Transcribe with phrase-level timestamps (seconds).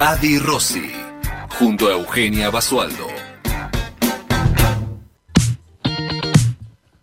[0.00, 0.90] Adi Rossi,
[1.56, 3.06] junto a Eugenia Basualdo.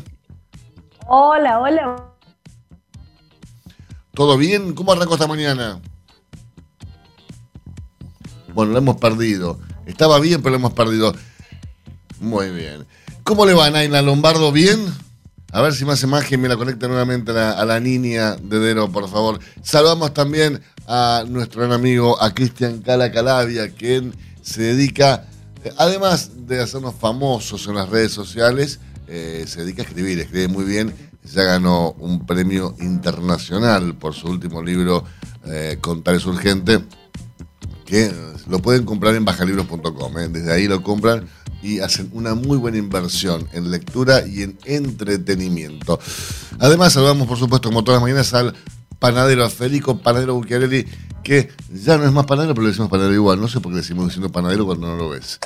[1.08, 1.96] Hola, hola.
[4.14, 4.74] ¿Todo bien?
[4.74, 5.82] ¿Cómo arrancó esta mañana?
[8.54, 9.60] Bueno, lo hemos perdido.
[9.86, 11.14] Estaba bien, pero lo hemos perdido.
[12.20, 12.88] Muy bien.
[13.24, 14.52] ¿Cómo le va, Naina Lombardo?
[14.52, 14.80] ¿Bien?
[15.56, 18.60] A ver si me hace magia y me la conecta nuevamente a la, niña de
[18.60, 19.40] Dero, por favor.
[19.64, 25.28] Saludamos también a nuestro gran amigo, a Cristian Cala Calavia, quien se dedica,
[25.64, 30.50] eh, además de hacernos famosos en las redes sociales, eh, se dedica a escribir, escribe
[30.50, 30.94] muy bien.
[31.24, 35.06] Ya ganó un premio internacional por su último libro,
[35.46, 36.84] eh, Contar es Urgente,
[37.86, 38.12] que
[38.50, 40.16] lo pueden comprar en bajalibros.com.
[40.34, 41.30] Desde ahí lo compran
[41.66, 46.00] y hacen una muy buena inversión en lectura y en entretenimiento.
[46.60, 48.54] Además, saludamos, por supuesto, como todas las mañanas, al
[49.00, 50.86] panadero Federico Panadero Bucchiarelli,
[51.24, 53.42] que ya no es más panadero, pero le decimos panadero igual.
[53.42, 55.40] No sé por qué le decimos diciendo panadero cuando no lo ves.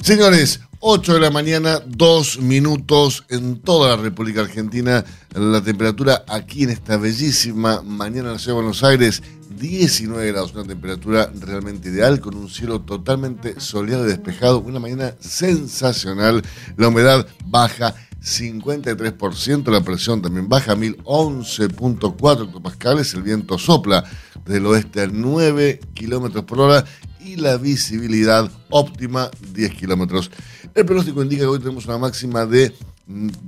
[0.00, 5.04] Señores, 8 de la mañana, 2 minutos en toda la República Argentina.
[5.34, 9.22] La temperatura aquí en esta bellísima mañana en la ciudad de Buenos Aires,
[9.58, 15.14] 19 grados, una temperatura realmente ideal, con un cielo totalmente soleado y despejado, una mañana
[15.18, 16.44] sensacional,
[16.76, 24.04] la humedad baja 53%, la presión también baja 1011.4 hectopascales, el viento sopla
[24.46, 26.84] del oeste a 9 kilómetros por hora
[27.20, 30.30] y la visibilidad óptima 10 kilómetros.
[30.74, 32.74] El pronóstico indica que hoy tenemos una máxima de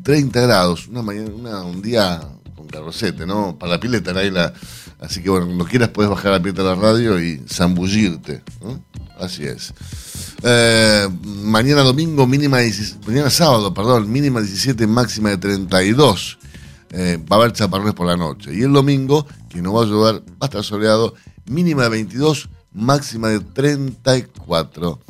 [0.03, 2.21] 30 grados, una mañana, un día
[2.57, 3.57] con carrocete, ¿no?
[3.59, 4.53] Para la pileta, la
[5.01, 8.43] Así que bueno, cuando quieras puedes bajar la pileta de la radio y zambullirte.
[9.19, 9.73] Así es.
[10.43, 12.59] Eh, mañana domingo, mínima
[13.07, 16.39] mañana sábado, perdón, mínima 17, máxima de 32.
[16.93, 18.55] Eh, va a haber chaparrones por la noche.
[18.55, 21.15] Y el domingo, que no va a llover, va a estar soleado,
[21.47, 25.01] mínima de 22, máxima de 34.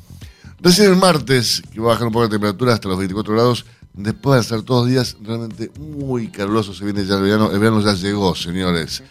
[0.62, 3.64] Recién el martes, que va a bajar un poco la temperatura hasta los 24 grados,
[3.94, 7.80] después de ser todos días realmente muy calurosos, se viene ya el verano, el verano
[7.80, 9.02] ya llegó, señores.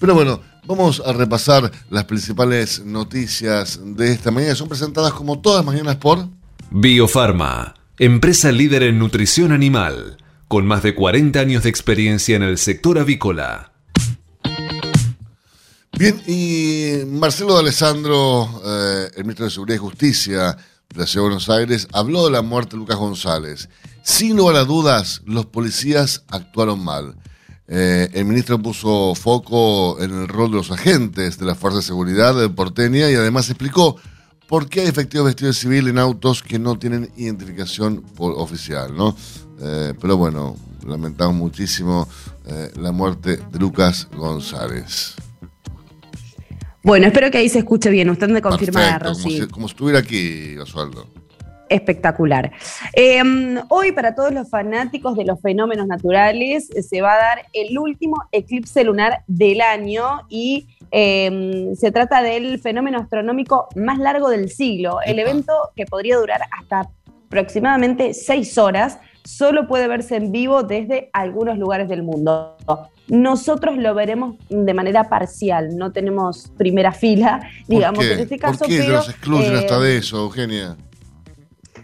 [0.00, 4.54] Pero bueno, vamos a repasar las principales noticias de esta mañana.
[4.54, 6.26] Son presentadas como todas las mañanas por
[6.70, 10.16] Biofarma, empresa líder en nutrición animal,
[10.48, 13.72] con más de 40 años de experiencia en el sector avícola.
[15.96, 20.56] Bien, y Marcelo de Alessandro, eh, el ministro de Seguridad y Justicia
[20.94, 23.68] la Ciudad de Buenos Aires, habló de la muerte de Lucas González.
[24.02, 27.16] Sin lugar a dudas, los policías actuaron mal.
[27.66, 31.84] Eh, el ministro puso foco en el rol de los agentes de la Fuerza de
[31.84, 33.96] Seguridad de porteña y además explicó
[34.46, 39.16] por qué hay efectivos vestidos de civil en autos que no tienen identificación oficial, ¿no?
[39.60, 40.56] Eh, pero bueno,
[40.86, 42.06] lamentamos muchísimo
[42.46, 45.14] eh, la muerte de Lucas González.
[46.84, 48.10] Bueno, espero que ahí se escuche bien.
[48.10, 51.06] Usted me confirma, Como si, como si estuviera aquí, Osvaldo
[51.68, 52.52] espectacular.
[52.92, 57.78] Em, hoy para todos los fanáticos de los fenómenos naturales se va a dar el
[57.78, 64.50] último eclipse lunar del año y em, se trata del fenómeno astronómico más largo del
[64.50, 64.98] siglo.
[65.04, 66.90] El evento que podría durar hasta
[67.26, 72.56] aproximadamente seis horas solo puede verse en vivo desde algunos lugares del mundo.
[73.08, 78.60] Nosotros lo veremos de manera parcial, no tenemos primera fila, digamos, en este caso.
[78.60, 80.76] ¿Por qué pero, excluyen hasta de eso, Eugenia?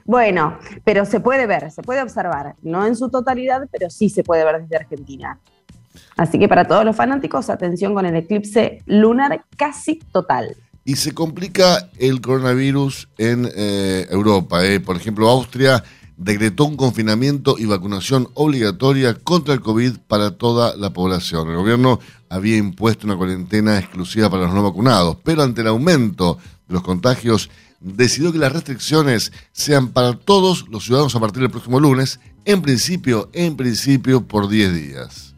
[0.04, 4.24] Bueno, pero se puede ver, se puede observar, no en su totalidad, pero sí se
[4.24, 5.38] puede ver desde Argentina.
[6.16, 10.56] Así que para todos los fanáticos, atención con el eclipse lunar casi total.
[10.84, 14.64] Y se complica el coronavirus en eh, Europa.
[14.64, 14.80] Eh.
[14.80, 15.84] Por ejemplo, Austria
[16.20, 21.48] decretó un confinamiento y vacunación obligatoria contra el COVID para toda la población.
[21.48, 26.36] El gobierno había impuesto una cuarentena exclusiva para los no vacunados, pero ante el aumento
[26.68, 27.48] de los contagios
[27.80, 32.60] decidió que las restricciones sean para todos los ciudadanos a partir del próximo lunes, en
[32.60, 35.29] principio, en principio por 10 días.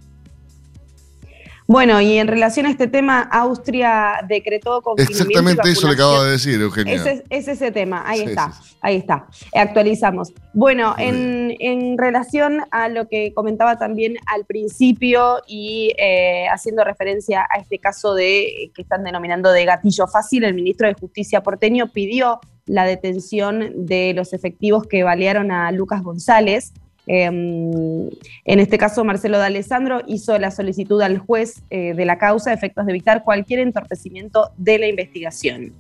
[1.67, 6.33] Bueno, y en relación a este tema, Austria decretó confinamiento Exactamente eso le acabo de
[6.33, 6.95] decir, Eugenia.
[6.95, 9.27] Ese es ese tema, ahí está, ahí está.
[9.55, 10.33] Actualizamos.
[10.53, 17.59] Bueno, en, relación a lo que comentaba también al principio y eh, haciendo referencia a
[17.59, 22.41] este caso de que están denominando de gatillo fácil, el ministro de Justicia porteño pidió
[22.67, 26.73] la detención de los efectivos que balearon a Lucas González
[27.07, 28.09] Em,
[28.45, 32.53] en este caso, Marcelo D'Alessandro hizo la solicitud al juez eh, de la causa a
[32.53, 35.73] efectos de evitar cualquier entorpecimiento de la investigación.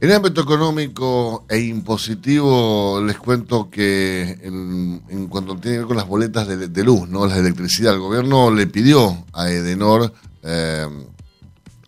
[0.00, 5.96] En el ámbito económico e impositivo, les cuento que en, cuanto tiene que ver con
[5.96, 7.26] las boletas de, luz, ¿no?
[7.26, 10.12] las de electricidad, el gobierno le pidió a Edenor
[10.44, 11.04] em,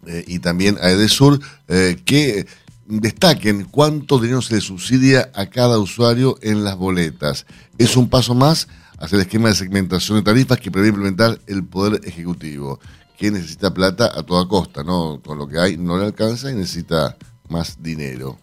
[0.06, 1.38] eh, y también a Edesur
[1.68, 2.46] eh, que
[2.90, 7.46] destaquen cuánto dinero se le subsidia a cada usuario en las boletas.
[7.78, 11.64] Es un paso más hacia el esquema de segmentación de tarifas que prevé implementar el
[11.64, 12.80] Poder Ejecutivo,
[13.16, 15.20] que necesita plata a toda costa, ¿no?
[15.24, 17.16] Con lo que hay no le alcanza y necesita
[17.48, 18.38] más dinero.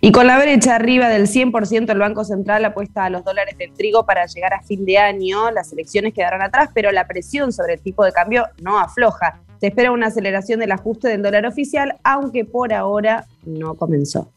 [0.00, 3.72] Y con la brecha arriba del 100%, el Banco Central apuesta a los dólares del
[3.72, 5.50] trigo para llegar a fin de año.
[5.50, 9.40] Las elecciones quedaron atrás, pero la presión sobre el tipo de cambio no afloja.
[9.64, 14.30] Se espera una aceleración del ajuste del dólar oficial, aunque por ahora no comenzó.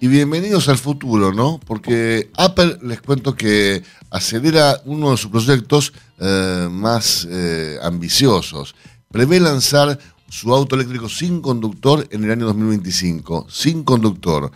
[0.00, 1.60] Y bienvenidos al futuro, ¿no?
[1.66, 8.74] Porque Apple, les cuento que acelera uno de sus proyectos eh, más eh, ambiciosos.
[9.10, 9.98] Prevé lanzar
[10.30, 13.48] su auto eléctrico sin conductor en el año 2025.
[13.50, 14.52] Sin conductor.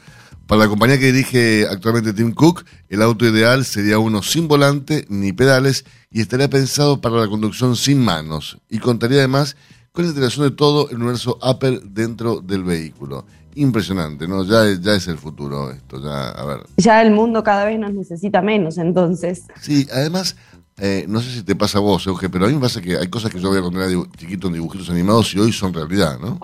[0.47, 5.05] Para la compañía que dirige actualmente Tim Cook, el auto ideal sería uno sin volante
[5.11, 8.57] ni pedales y estaría pensado para la conducción sin manos.
[8.71, 9.59] Y contaría además
[9.97, 13.25] con la integración de todo el universo Apple dentro del vehículo.
[13.55, 14.45] Impresionante, ¿no?
[14.45, 16.67] Ya, ya es el futuro esto, ya, a ver.
[16.77, 19.45] Ya el mundo cada vez nos necesita menos, entonces.
[19.59, 20.37] Sí, además,
[20.77, 22.99] eh, no sé si te pasa a vos, Euge, pero a mí me pasa que
[22.99, 23.89] hay cosas que yo voy a contar
[24.19, 26.41] chiquito en dibujitos animados y hoy son realidad, ¿no?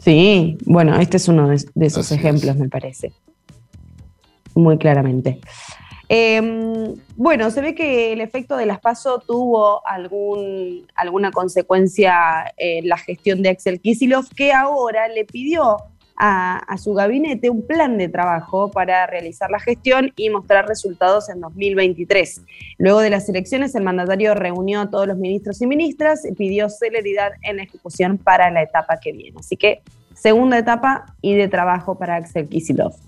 [0.00, 3.12] Sí, bueno, este es uno de, esos ejemplos, me parece.
[4.56, 5.40] Muy claramente.
[6.08, 12.96] Em, bueno, se ve que el efecto de las PASO tuvo alguna consecuencia en la
[12.96, 15.76] gestión de Axel Kisilov, que ahora le pidió
[16.18, 21.40] a, su gabinete un plan de trabajo para realizar la gestión y mostrar resultados en
[21.40, 22.42] 2023.
[22.78, 26.68] Luego de las elecciones, el mandatario reunió a todos los ministros y ministras y pidió
[26.68, 29.38] celeridad en la ejecución para la etapa que viene.
[29.38, 29.82] Así que,
[30.14, 33.07] segunda etapa y de trabajo para Axel Kisilov.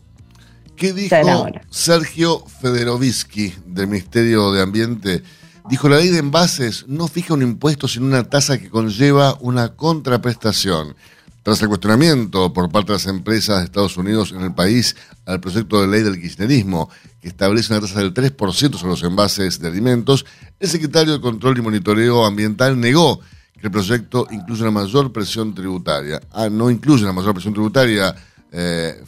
[0.80, 5.22] ¿Qué dijo Sergio Federovisky del Ministerio de Ambiente?
[5.68, 9.76] Dijo, la ley de envases no fija un impuesto, sino una tasa que conlleva una
[9.76, 10.96] contraprestación.
[11.42, 14.96] Tras el cuestionamiento por parte de las empresas de Estados Unidos en el país
[15.26, 16.88] al proyecto de ley del kirchnerismo,
[17.20, 20.24] que establece una tasa del 3% sobre los envases de alimentos,
[20.58, 23.20] el secretario de Control y Monitoreo Ambiental negó
[23.52, 26.22] que el proyecto incluye una mayor presión tributaria.
[26.32, 28.16] Ah, no incluye una mayor presión tributaria
[28.52, 29.02] eh,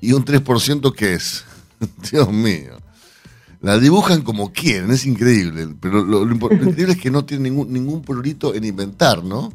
[0.00, 1.44] y un 3% que es.
[2.10, 2.76] Dios mío.
[3.60, 5.68] La dibujan como quieren, es increíble.
[5.80, 9.52] Pero lo, increíble es que no tiene ningún, ningún prurito en inventar, ¿no?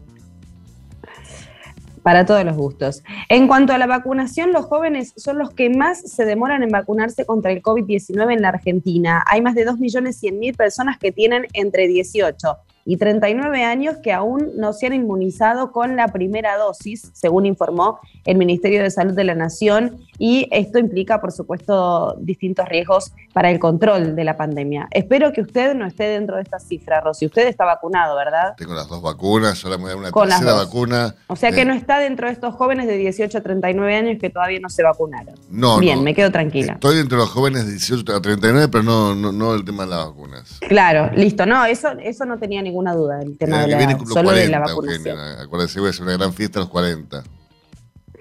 [2.04, 3.04] Para todos los gustos.
[3.28, 7.26] En cuanto a la vacunación, los jóvenes son los que más se demoran en vacunarse
[7.26, 9.26] contra el COVID-19 en la Argentina.
[9.28, 12.58] Hay más de 2.100.000 personas que tienen entre 18
[12.88, 18.00] y 39 años que aún no se han inmunizado con la primera dosis, según informó
[18.24, 23.52] el Ministerio de Salud de la Nación, y esto implica, por supuesto, distintos riesgos para
[23.52, 24.88] el control de la pandemia.
[24.92, 27.26] Espero que usted no esté dentro de esta cifra, Rosy.
[27.26, 28.56] Usted está vacunado, ¿verdad?
[28.58, 31.16] Tengo las dos vacunas, ahora me voy a dar una tercera vacuna.
[31.28, 34.30] O sea que no está dentro de estos jóvenes de 18 a 39 años que
[34.30, 35.36] todavía no se vacunaron.
[35.50, 36.74] No, Bien, me quedo tranquila.
[36.74, 39.90] Estoy entre los jóvenes de 18 a 39, pero no, no, no el tema de
[39.90, 40.60] las vacunas.
[40.62, 41.46] Claro, listo.
[41.46, 44.60] No, eso, eso no tenía ningún ninguna duda el tema de, la, solo de la
[44.60, 45.18] vacunación.
[45.20, 47.24] acuérdese, voy a hacer una gran fiesta a los 40.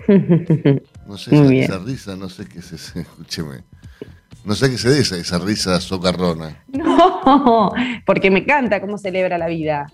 [1.07, 3.63] No sé, esa, esa, risa, no sé qué se, escúcheme.
[4.45, 6.65] No sé qué se dé esa, risa socarrona.
[6.73, 7.73] No,
[8.05, 9.87] porque me encanta cómo celebra la vida.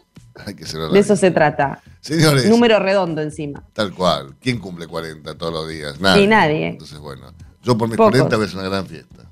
[0.46, 1.82] Hay que de eso se trata.
[2.00, 2.48] Señores.
[2.48, 3.62] Número redondo encima.
[3.74, 4.34] Tal cual.
[4.40, 6.00] ¿Quién cumple 40 todos los días?
[6.00, 6.68] Nadie.
[6.68, 7.32] Entonces, bueno.
[7.62, 9.24] Yo por mis 40 voy a hacer una gran fiesta.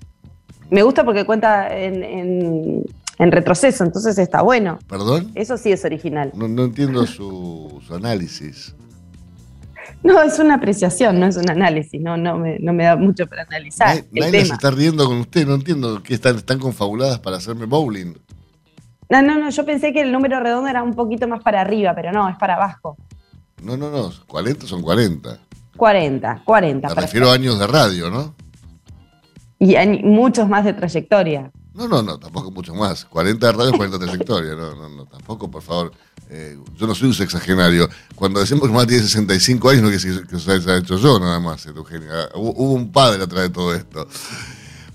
[0.71, 2.85] Me gusta porque cuenta en en
[3.33, 4.79] retroceso, entonces está bueno.
[4.89, 5.31] ¿Perdón?
[5.35, 6.33] Eso sí es original.
[6.35, 8.75] No, entiendo su, análisis.
[10.03, 13.27] No, es una apreciación, no es un análisis, no, no, me, no me da mucho
[13.27, 14.03] para analizar.
[14.11, 18.15] Nadie, se está riendo con usted, no entiendo que están, están confabuladas para hacerme bowling.
[19.11, 21.93] No, no, no, yo pensé que el número redondo era un poquito más para arriba,
[21.95, 22.97] pero no, es para abajo.
[23.63, 25.39] No, no, no, 40 son 40.
[25.77, 26.89] 40, 40.
[26.89, 28.35] Me refiero a años de radio, ¿no?
[29.59, 31.51] Y muchos más de trayectoria.
[31.81, 33.07] No, no, no, tampoco mucho más.
[33.07, 34.55] 40 de radio, 40 de trayectoria.
[34.55, 35.93] No, no, no, tampoco, por favor.
[36.29, 37.89] Eh, yo no soy un sexagenario.
[38.15, 41.19] Cuando decimos que más tiene 65 años, no quiere decir que se haya hecho yo
[41.19, 42.11] nada más, Eugenia.
[42.13, 44.07] Ah, hubo un padre atrás de todo esto.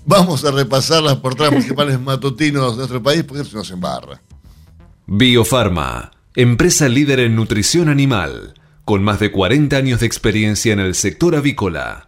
[0.04, 4.22] Vamos a repasar las portadas principales matutinos de nuestro país porque se nos embarra.
[5.06, 10.94] Biofarma, empresa líder en nutrición animal, con más de 40 años de experiencia en el
[10.94, 12.05] sector avícola.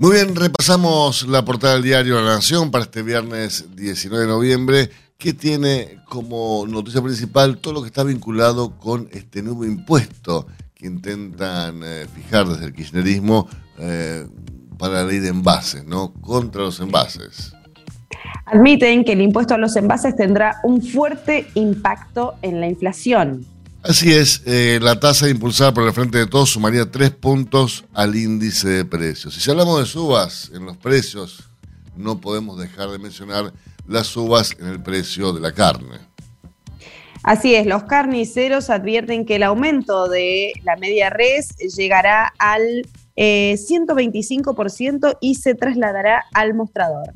[0.00, 4.90] Muy bien, repasamos la portada del diario La Nación para este viernes 19 de noviembre,
[5.18, 10.86] que tiene como noticia principal todo lo que está vinculado con este nuevo impuesto que
[10.86, 13.46] intentan eh, fijar desde el kirchnerismo
[13.78, 14.26] eh,
[14.78, 16.14] para la ley de envases, ¿no?
[16.14, 17.52] Contra los envases.
[18.46, 23.44] Admiten que el impuesto a los envases tendrá un fuerte impacto en la inflación.
[23.82, 28.14] Así es, eh, la tasa impulsada por el Frente de Todos sumaría tres puntos al
[28.14, 29.34] índice de precios.
[29.34, 31.48] Si hablamos de subas en los precios,
[31.96, 33.54] no podemos dejar de mencionar
[33.88, 35.98] las subas en el precio de la carne.
[37.22, 45.10] Así es, los carniceros advierten que el aumento de la media res llegará al 125%
[45.10, 47.14] eh, y se trasladará al mostrador.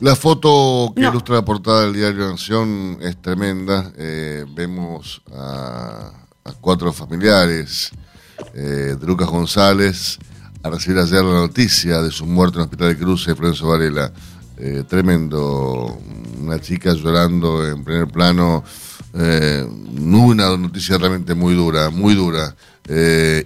[0.00, 3.90] La foto que ilustra la portada del diario Nación es tremenda.
[3.96, 6.12] Eh, vemos a,
[6.60, 7.90] cuatro familiares
[8.54, 10.18] eh, de Lucas González
[10.62, 13.66] a recibir ayer la noticia de su muerte en el Hospital de Cruces de Florencio
[13.66, 14.12] Varela.
[14.56, 15.98] Eh, tremendo.
[16.40, 18.62] Una chica llorando en primer plano.
[19.12, 22.54] una noticia realmente muy dura, muy dura.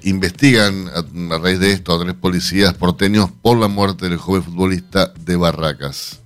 [0.02, 4.42] investigan a, a, raíz de esto a tres policías porteños por la muerte del joven
[4.42, 6.21] futbolista de Barracas.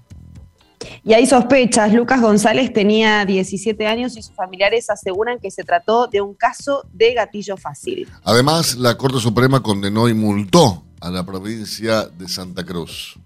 [1.06, 1.92] Y hay sospechas.
[1.92, 6.84] Lucas González tenía 17 años y sus familiares aseguran que se trató de un caso
[6.92, 8.08] de gatillo fácil.
[8.24, 13.16] Además, la Corte Suprema condenó y multó a la provincia de Santa Cruz.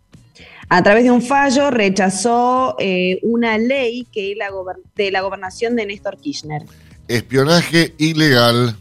[0.68, 4.50] A través de un fallo rechazó eh, una ley que la
[4.94, 6.64] de la gobernación de Néstor Kirchner.
[7.08, 8.76] Espionaje ilegal.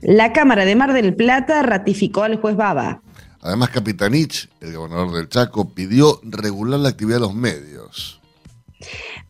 [0.00, 3.02] La Cámara de Mar del Plata ratificó al juez Baba.
[3.46, 8.20] Además, Capitanich, el gobernador del Chaco, pidió regular la actividad de los medios.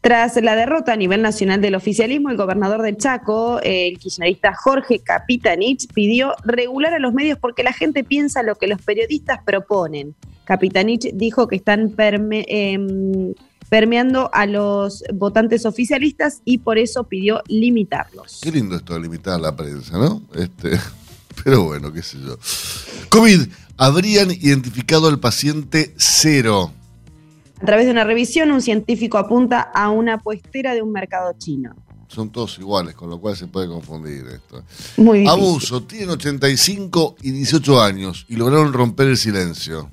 [0.01, 5.01] Tras la derrota a nivel nacional del oficialismo, el gobernador del Chaco, el kirchnerista Jorge
[5.01, 10.15] Capitanich, pidió regular a los medios porque la gente piensa lo que los periodistas proponen.
[10.45, 13.35] Capitanich dijo que están em,
[13.69, 18.41] permeando a los votantes oficialistas y por eso pidió limitarlos.
[18.43, 20.23] Qué lindo esto de limitar la prensa, ¿no?
[20.35, 20.79] Este,
[21.45, 22.39] pero bueno, qué sé yo.
[23.11, 23.47] COVID
[23.77, 26.73] habrían identificado al paciente cero.
[27.61, 31.75] A través de una revisión, un científico apunta a una puestera de un mercado chino.
[32.09, 34.63] Son todos iguales, con lo cual se puede confundir esto.
[34.97, 39.91] Muy Abuso, tienen 85 y 18 años y lograron romper el silencio.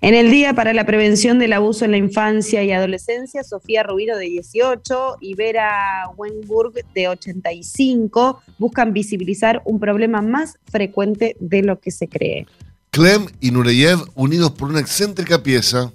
[0.00, 4.16] En el Día para la Prevención del Abuso en la Infancia y Adolescencia, Sofía Rubino
[4.16, 11.80] de 18 y Vera Wenburg de 85 buscan visibilizar un problema más frecuente de lo
[11.80, 12.46] que se cree.
[12.96, 15.92] Clem y Nureyev unidos por una excéntrica pieza.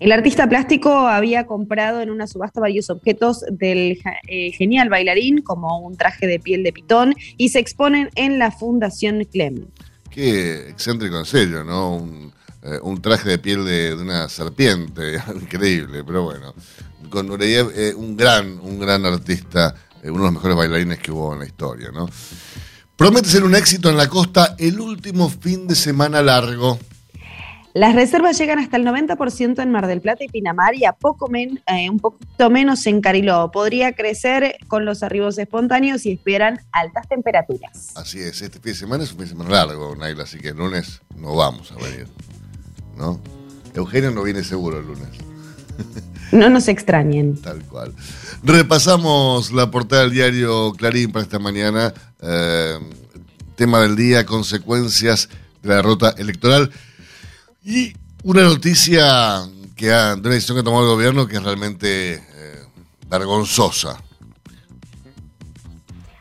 [0.00, 5.78] El artista plástico había comprado en una subasta varios objetos del eh, genial bailarín, como
[5.78, 9.64] un traje de piel de pitón, y se exponen en la Fundación Clem.
[10.10, 11.96] Qué excéntrico en serio, ¿no?
[11.96, 16.54] Un, eh, traje de piel de, una serpiente, increíble, pero bueno.
[17.08, 21.32] Con Nureyev, eh, un gran, un gran artista, uno de los mejores bailarines que hubo
[21.32, 22.10] en la historia, ¿no?
[22.98, 26.80] Promete ser un éxito en la costa el último fin de semana largo.
[27.72, 31.30] Las reservas llegan hasta el 90% en Mar del Plata y Pinamar y a poco
[31.32, 33.52] eh, un poquito menos en Cariló.
[33.52, 37.92] Podría crecer con los arribos espontáneos y esperan altas temperaturas.
[37.94, 40.48] Así es, este fin de semana es un fin de semana largo, Naila, así que
[40.48, 42.08] el lunes no vamos a venir.
[42.96, 43.20] ¿No?
[43.74, 45.10] Eugenio no viene seguro el lunes.
[46.32, 47.36] No nos extrañen.
[47.40, 47.94] Tal cual.
[48.42, 51.92] Repasamos la portada del diario Clarín para esta mañana.
[52.20, 52.78] Eh,
[53.56, 55.28] tema del día, consecuencias
[55.62, 56.70] de la derrota electoral.
[57.64, 59.42] Y una noticia
[59.76, 62.20] que de una decisión que tomó el gobierno que es realmente eh,
[63.08, 64.02] vergonzosa.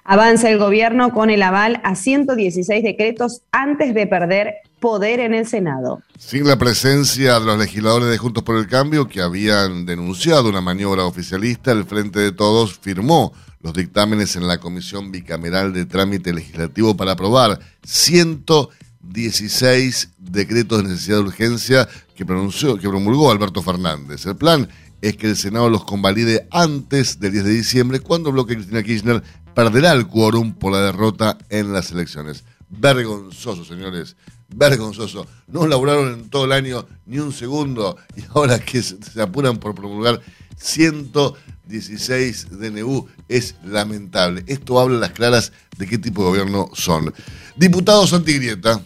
[0.03, 5.47] Avanza el gobierno con el aval a 116 decretos antes de perder poder en el
[5.47, 6.01] Senado.
[6.17, 10.61] Sin la presencia de los legisladores de Juntos por el Cambio que habían denunciado una
[10.61, 16.33] maniobra oficialista, el Frente de Todos firmó los dictámenes en la Comisión Bicameral de Trámite
[16.33, 24.25] Legislativo para aprobar 116 decretos de necesidad de urgencia que, pronunció, que promulgó Alberto Fernández.
[24.25, 24.69] El plan
[25.01, 29.21] es que el Senado los convalide antes del 10 de diciembre, cuando bloque Cristina Kirchner
[29.53, 32.43] perderá el quórum por la derrota en las elecciones.
[32.69, 34.15] Vergonzoso, señores,
[34.49, 35.25] vergonzoso.
[35.47, 39.73] No laburaron en todo el año ni un segundo y ahora que se, apuran por
[39.73, 40.21] promulgar
[40.57, 44.43] 116 DNU es lamentable.
[44.47, 47.13] Esto habla a las claras de qué tipo de gobierno son.
[47.55, 48.81] Diputados Antigrieta.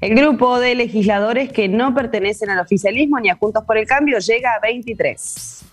[0.00, 4.18] El grupo de legisladores que no pertenecen al oficialismo ni a Juntos por el Cambio
[4.18, 5.64] llega a 23.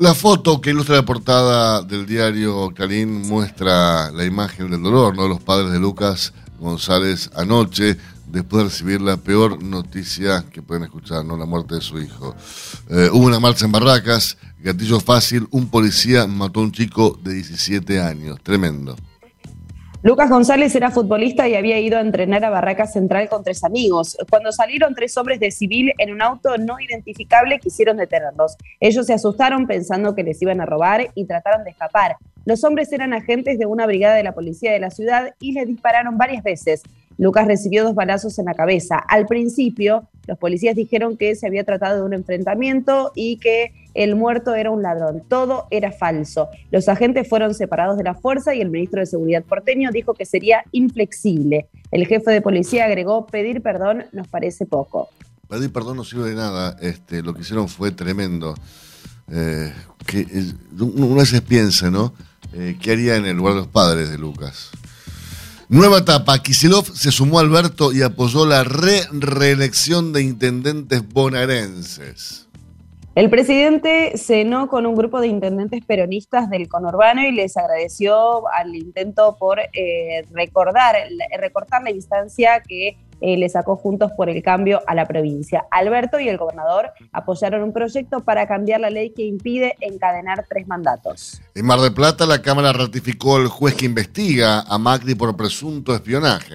[0.00, 5.28] La foto que ilustra la portada del diario Clarín muestra la imagen del dolor ¿no?
[5.28, 11.22] los padres de Lucas González anoche, después de recibir la peor noticia que pueden escuchar,
[11.26, 11.36] ¿no?
[11.36, 12.34] la muerte de su hijo.
[12.88, 17.34] Eh, hubo una marcha en Barracas, gatillo fácil, un policía mató a un chico de
[17.34, 18.96] 17 años, tremendo.
[20.02, 24.16] Lucas González era futbolista y había ido a entrenar a Barraca Central con tres amigos.
[24.30, 28.56] Cuando salieron tres hombres de civil en un auto no identificable, quisieron detenerlos.
[28.80, 32.16] Ellos se asustaron pensando que les iban a robar y trataron de escapar.
[32.46, 35.66] Los hombres eran agentes de una brigada de la policía de la ciudad y les
[35.66, 36.82] dispararon varias veces.
[37.18, 38.96] Lucas recibió dos balazos en la cabeza.
[38.96, 44.16] Al principio, los policías dijeron que se había tratado de un enfrentamiento y que el
[44.16, 45.22] muerto era un ladrón.
[45.28, 46.48] Todo era falso.
[46.70, 50.24] Los agentes fueron separados de la fuerza y el ministro de Seguridad porteño dijo que
[50.24, 51.68] sería inflexible.
[51.90, 55.08] El jefe de policía agregó, pedir perdón nos parece poco.
[55.48, 56.76] Pedir perdón no sirve de nada.
[56.80, 58.54] Este, lo que hicieron fue tremendo.
[59.30, 59.72] Eh,
[60.06, 60.26] que,
[60.78, 62.14] uno a veces piensa, ¿no?
[62.52, 64.70] Eh, ¿Qué haría en el lugar de los padres de Lucas?
[65.68, 66.42] Nueva etapa.
[66.42, 72.48] Kisilov se sumó a Alberto y apoyó la re reelección de intendentes bonaerenses.
[73.20, 78.74] El presidente cenó con un grupo de intendentes peronistas del conurbano y les agradeció al
[78.74, 80.96] intento por eh, recordar,
[81.38, 85.66] recortar la instancia que eh, le sacó Juntos por el Cambio a la provincia.
[85.70, 90.66] Alberto y el gobernador apoyaron un proyecto para cambiar la ley que impide encadenar tres
[90.66, 91.42] mandatos.
[91.54, 95.94] En Mar del Plata, la Cámara ratificó al juez que investiga a Macri por presunto
[95.94, 96.54] espionaje.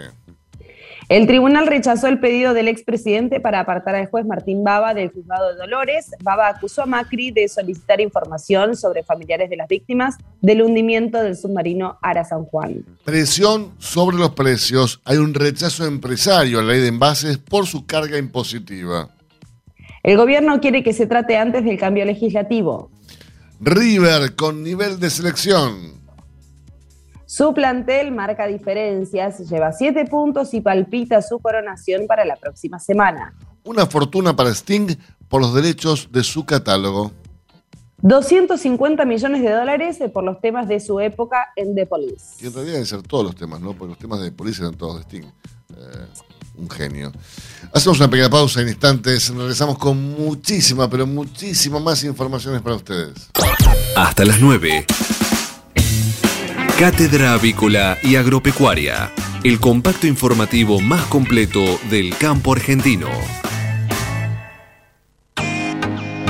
[1.08, 5.54] El tribunal rechazó el pedido del expresidente para apartar al juez Martín Baba del juzgado
[5.54, 6.10] de Dolores.
[6.24, 11.38] Baba acusó a Macri de solicitar información sobre familiares de las víctimas del hundimiento del
[11.38, 12.84] submarino Ara San Juan.
[13.04, 15.00] Presión sobre los precios.
[15.06, 19.10] Hay un rechazo empresario a la ley de envases por su carga impositiva.
[20.02, 22.90] El gobierno quiere que se trate antes del cambio legislativo.
[23.60, 25.95] River con nivel de selección.
[27.28, 33.34] Su plantel marca diferencias, lleva siete puntos y palpita su coronación para la próxima semana.
[33.64, 34.96] Una fortuna para Sting
[35.28, 37.12] por los derechos de su catálogo.
[38.02, 42.44] 250 millones de dólares por los temas de su época en The Police.
[42.44, 43.74] Y en realidad deben ser todos los temas, ¿no?
[43.74, 45.24] Porque los temas de The Police eran todos de Sting.
[45.24, 46.06] Eh,
[46.58, 47.12] un genio.
[47.74, 49.30] Hacemos una pequeña pausa en instantes.
[49.30, 53.32] Regresamos con muchísima, pero muchísima más informaciones para ustedes.
[53.96, 54.86] Hasta las 9.
[56.80, 59.12] Cátedra Avícola y Agropecuaria,
[59.46, 63.08] el compacto informativo más completo del campo argentino.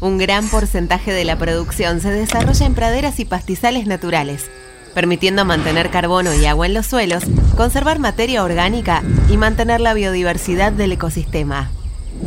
[0.00, 4.50] Un gran porcentaje de la producción se desarrolla en praderas y pastizales naturales,
[4.94, 7.24] permitiendo mantener carbono y agua en los suelos,
[7.56, 11.70] conservar materia orgánica y mantener la biodiversidad del ecosistema.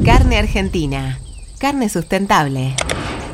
[0.06, 1.18] Carne Argentina.
[1.58, 2.76] Carne sustentable.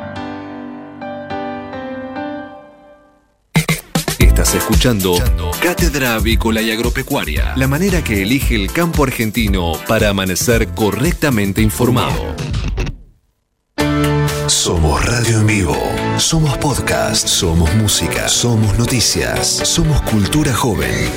[4.51, 5.13] Estás escuchando
[5.63, 12.35] Cátedra Avícola y Agropecuaria, la manera que elige el campo argentino para amanecer correctamente informado.
[14.47, 15.77] Somos radio en vivo,
[16.17, 21.09] somos podcast, somos música, somos noticias, somos cultura joven.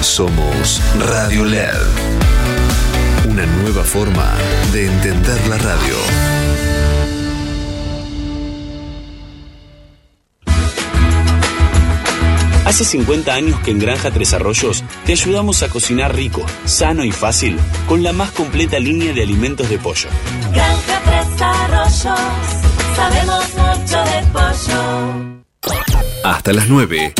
[0.00, 1.78] Somos Radio LED.
[3.28, 4.34] Una nueva forma
[4.72, 6.29] de entender la radio.
[12.70, 17.10] Hace 50 años que en Granja Tres Arroyos te ayudamos a cocinar rico, sano y
[17.10, 20.08] fácil con la más completa línea de alimentos de pollo.
[20.52, 22.20] Granja Tres Arroyos,
[22.94, 25.74] sabemos mucho de pollo.
[26.22, 27.12] Hasta las 9.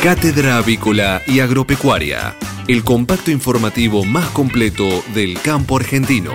[0.00, 2.36] Cátedra Avícola y Agropecuaria,
[2.68, 6.32] el compacto informativo más completo del campo argentino.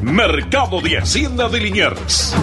[0.00, 2.34] Mercado de Hacienda de Liniers.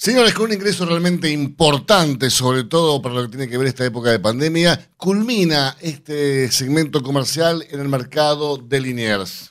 [0.00, 3.84] Señores, con un ingreso realmente importante, sobre todo para lo que tiene que ver esta
[3.84, 9.50] época de pandemia, culmina este segmento comercial en el mercado de Liniers.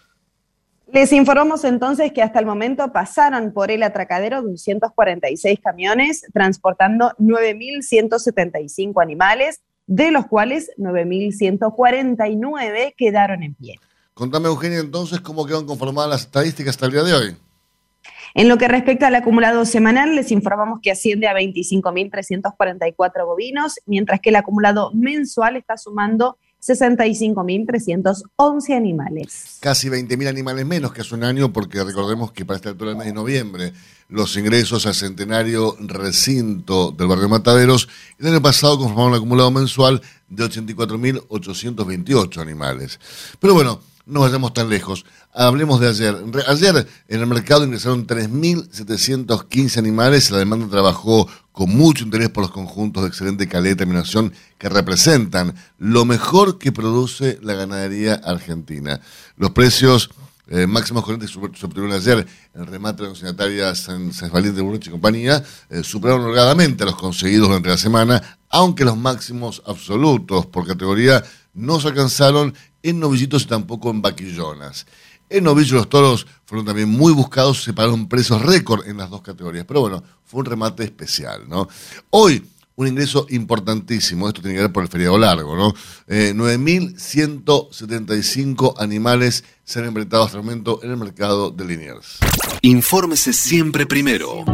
[0.94, 9.04] Les informamos entonces que hasta el momento pasaron por el atracadero 246 camiones transportando 9.175
[9.04, 13.82] animales, de los cuales 9.149 quedaron en pie.
[14.14, 17.36] Contame, Eugenia, entonces, cómo quedan conformadas las estadísticas hasta el día de hoy.
[18.34, 24.20] En lo que respecta al acumulado semanal, les informamos que asciende a 25.344 bovinos, mientras
[24.20, 29.58] que el acumulado mensual está sumando 65.311 animales.
[29.62, 32.98] Casi 20.000 animales menos que hace un año, porque recordemos que para esta altura del
[32.98, 33.74] mes de noviembre
[34.10, 40.02] los ingresos al centenario recinto del barrio Mataderos el año pasado conformaron un acumulado mensual
[40.30, 43.02] de 84.828 animales.
[43.40, 45.06] Pero bueno, no vayamos tan lejos.
[45.34, 46.16] Hablemos de ayer.
[46.48, 50.32] Ayer en el mercado ingresaron 3.715 animales.
[50.32, 54.70] La demanda trabajó con mucho interés por los conjuntos de excelente calidad y determinación que
[54.70, 59.02] representan lo mejor que produce la ganadería argentina.
[59.36, 60.10] Los precios
[60.50, 64.62] eh, máximos corrientes se obtuvieron ayer en el remate de la consignataria San, San Valiente
[64.62, 70.46] de y compañía, eh, superaron holgadamente los conseguidos durante la semana, aunque los máximos absolutos
[70.46, 71.22] por categoría
[71.54, 74.86] no se alcanzaron en novillitos y tampoco en vaquillonas.
[75.30, 79.22] En novillos los toros fueron también muy buscados, se pagaron precios récord en las dos
[79.22, 81.68] categorías, pero bueno, fue un remate especial, ¿no?
[82.12, 85.74] Hoy, un ingreso importantísimo, esto tiene que ver por el feriado largo, ¿no?
[86.08, 92.20] Eh, 9.175 animales se han enfrentado hasta el momento en el mercado de Liniers.
[92.62, 94.46] Infórmese siempre primero.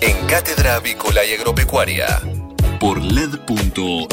[0.00, 2.22] En Cátedra Avícola y Agropecuaria.
[2.80, 4.08] Por LED.fm.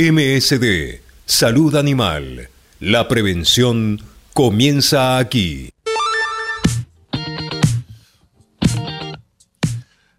[0.00, 2.48] MSD, Salud Animal.
[2.78, 4.00] La prevención
[4.32, 5.70] comienza aquí.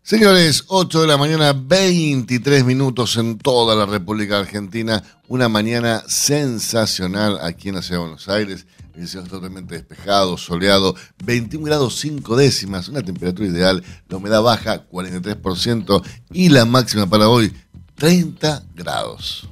[0.03, 5.01] Señores, 8 de la mañana, 23 minutos en toda la República Argentina.
[5.29, 8.67] Una mañana sensacional aquí en la ciudad de Buenos Aires.
[8.95, 14.41] El cielo está totalmente despejado, soleado, 21 grados 5 décimas, una temperatura ideal, la humedad
[14.41, 17.53] baja 43% y la máxima para hoy
[17.95, 19.47] 30 grados.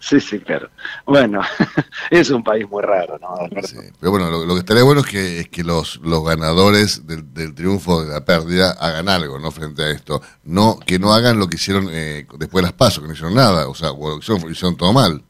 [0.00, 0.70] Sí, sí, claro.
[1.04, 1.42] Bueno,
[2.10, 3.36] es un país muy raro, ¿no?
[3.62, 7.06] Sí, Pero bueno, lo, lo que estaría bueno es que, es que los, los ganadores
[7.06, 9.50] del, del triunfo, de la pérdida, hagan algo, ¿no?
[9.50, 10.22] Frente a esto.
[10.44, 13.34] No, que no hagan lo que hicieron eh, después de las pasos, que no hicieron
[13.34, 15.22] nada, o sea, o hicieron, hicieron todo mal.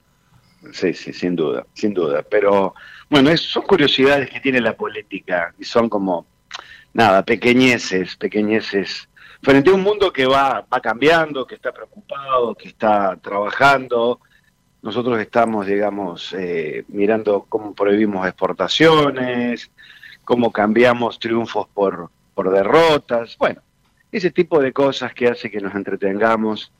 [0.72, 2.22] Sí, sí, sin duda, sin duda.
[2.30, 2.72] Pero
[3.10, 6.24] bueno, es- son curiosidades que tiene la política y son como,
[6.94, 9.08] nada, pequeñeces, pequeñeces.
[9.42, 14.20] Frente a un mundo que va, va cambiando, que está preocupado, que está trabajando,
[14.82, 19.70] nosotros estamos, digamos, eh, mirando cómo prohibimos exportaciones,
[20.24, 23.60] cómo cambiamos triunfos por, por derrotas, bueno,
[24.12, 26.72] ese tipo de cosas que hace que nos entretengamos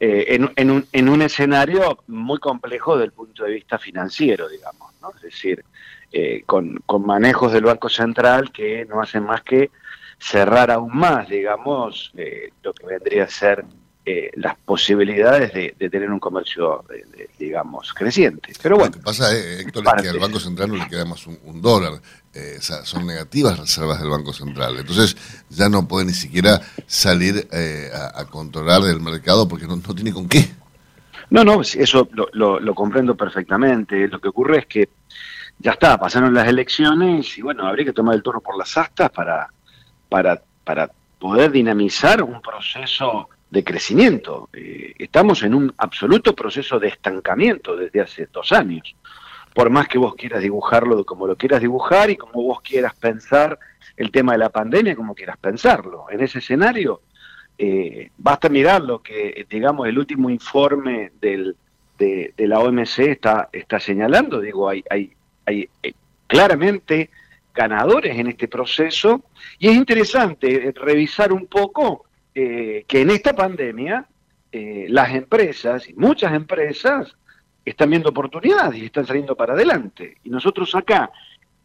[0.00, 4.48] eh, en, en un, en un escenario muy complejo desde el punto de vista financiero,
[4.48, 5.10] digamos, ¿no?
[5.16, 5.64] Es decir,
[6.12, 9.70] eh, con, con manejos del Banco Central que no hacen más que
[10.18, 13.64] cerrar aún más, digamos, eh, lo que vendría a ser
[14.04, 18.52] eh, las posibilidades de, de tener un comercio, de- de, digamos, creciente.
[18.62, 21.04] Pero bueno, Lo que pasa, eh, Héctor, es que al Banco Central no le queda
[21.04, 22.00] más un, un dólar.
[22.32, 24.78] Eh, o sea, son negativas las reservas del Banco Central.
[24.78, 25.14] Entonces
[25.50, 29.94] ya no puede ni siquiera salir eh, a, a controlar el mercado porque no, no
[29.94, 30.48] tiene con qué.
[31.30, 34.08] No, no, eso lo, lo- lo comprendo perfectamente.
[34.08, 34.88] Lo que ocurre es que
[35.58, 39.10] ya está, pasaron las elecciones y bueno, habría que tomar el toro por las astas
[39.10, 39.48] para,
[40.08, 44.48] para, para poder dinamizar un proceso de crecimiento.
[44.52, 48.94] Eh, estamos en un absoluto proceso de estancamiento desde hace dos años.
[49.54, 53.58] Por más que vos quieras dibujarlo como lo quieras dibujar y como vos quieras pensar
[53.96, 56.06] el tema de la pandemia como quieras pensarlo.
[56.10, 57.00] En ese escenario,
[57.56, 61.56] eh, basta mirar lo que, digamos, el último informe del,
[61.98, 64.40] de, la OMC está, está señalando.
[64.40, 65.12] Digo, hay, hay,
[65.46, 65.94] hay eh,
[66.26, 67.10] claramente
[67.58, 69.22] ganadores en este proceso
[69.58, 74.06] y es interesante eh, revisar un poco eh, que en esta pandemia
[74.52, 77.14] eh, las empresas, y muchas empresas,
[77.64, 80.16] están viendo oportunidades y están saliendo para adelante.
[80.24, 81.10] Y nosotros acá,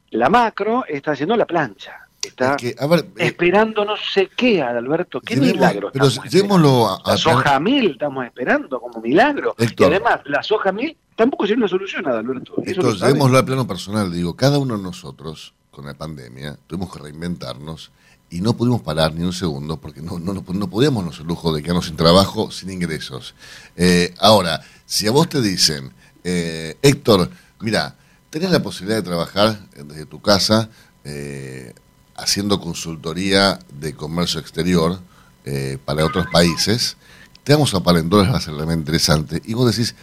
[0.10, 1.94] la macro está haciendo la plancha.
[2.22, 5.90] Está Es que, a ver, eh, esperando no sé qué, Alberto, qué llevemos- milagro.
[5.94, 7.02] pero llevémoslo a.
[7.06, 9.56] La soja mil estamos esperando como milagro.
[9.58, 9.88] Héctor.
[9.88, 12.56] Y además, la soja mil tampoco es una solución, Alberto.
[12.66, 14.12] Eso llevémoslo al plano personal.
[14.12, 17.92] Digo, cada uno de nosotros, con la pandemia, tuvimos que reinventarnos
[18.30, 21.54] y no pudimos parar ni un segundo porque no, no, no, podíamos darnos el lujo
[21.54, 23.36] de quedarnos sin trabajo, sin ingresos.
[23.76, 25.92] Eh, ahora, si a vos te dicen,
[26.24, 27.96] eh, Héctor, mira,
[28.30, 30.70] tenés la posibilidad de trabajar desde tu casa
[31.04, 31.74] eh,
[32.16, 35.00] haciendo consultoría de comercio exterior
[35.46, 36.98] eh, para otros países,
[37.44, 39.42] te vamos a pagar en dólares, va a ser realmente interesante.
[39.46, 39.96] Y vos decís,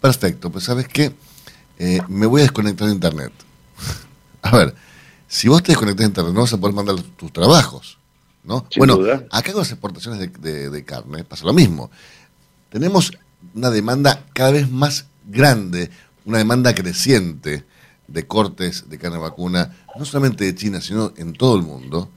[0.00, 1.12] perfecto, pues ¿sabes qué?
[2.08, 3.32] Me voy a desconectar de internet.
[4.42, 4.74] a ver,
[5.32, 7.98] si vos te desconectas de internet, no vas a poder mandar tus trabajos.
[8.42, 8.66] ¿no?
[8.70, 9.24] Sin bueno, duda.
[9.30, 11.90] acá con las exportaciones de, de- de carne pasa lo mismo.
[12.70, 13.12] Tenemos
[13.54, 15.90] una demanda cada vez más grande,
[16.24, 17.64] una demanda creciente
[18.08, 22.08] de cortes de carne vacuna, no solamente de China, sino en todo el mundo,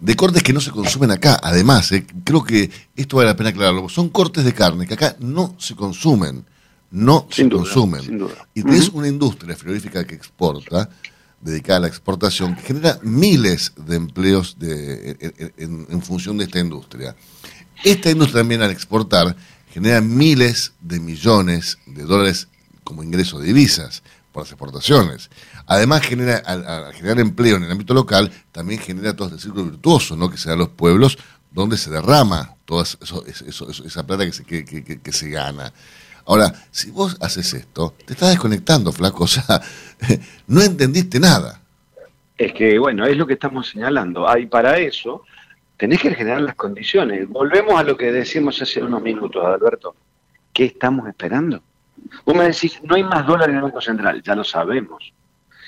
[0.00, 1.38] de cortes que no se consumen acá.
[1.42, 5.14] Además, eh, creo que esto vale la pena aclararlo, son cortes de carne que acá
[5.20, 6.44] no se consumen,
[6.90, 8.00] no Sin se duda, consumen.
[8.02, 8.34] sin duda.
[8.54, 10.88] Y tenés una industria frigorífica que exporta,
[11.40, 17.16] dedicada a la exportación, que genera miles de empleos en, función de esta industria.
[17.82, 19.34] Esta industria también al exportar
[19.70, 22.48] genera miles de millones de dólares
[22.84, 25.30] como ingreso de divisas por las exportaciones.
[25.66, 30.16] Además, genera, al, generar empleo en el ámbito local, también genera todo este círculo virtuoso,
[30.16, 30.30] ¿no?
[30.30, 31.18] que se da a los pueblos
[31.52, 35.72] donde se derrama toda esa plata que se, que se gana.
[36.26, 39.60] Ahora, si vos haces esto, te estás desconectando, flaco, o sea,
[40.46, 41.60] no entendiste nada.
[42.36, 44.28] Es que, bueno, es lo que estamos señalando.
[44.28, 45.24] Hay para eso,
[45.76, 47.28] tenés que generar las condiciones.
[47.28, 49.94] Volvemos a lo que decíamos hace unos minutos, Alberto.
[50.52, 51.62] ¿Qué estamos esperando?
[52.24, 55.12] Vos me decís, no hay más dólares en el Banco Central, ya lo sabemos.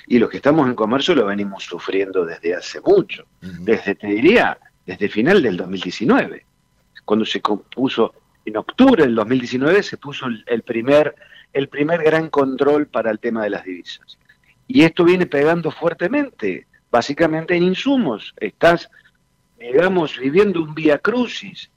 [0.07, 3.25] Y los que estamos en comercio lo venimos sufriendo desde hace mucho.
[3.39, 6.45] Desde, te diría, desde final del 2019.
[7.05, 8.13] Cuando se puso,
[8.45, 11.15] en octubre del 2019 se puso el- primer,
[11.53, 14.17] el primer gran control para el tema de las divisas.
[14.67, 18.33] Y esto viene pegando fuertemente, básicamente en insumos.
[18.37, 18.89] Estás,
[19.59, 21.69] digamos, viviendo un vía crucis.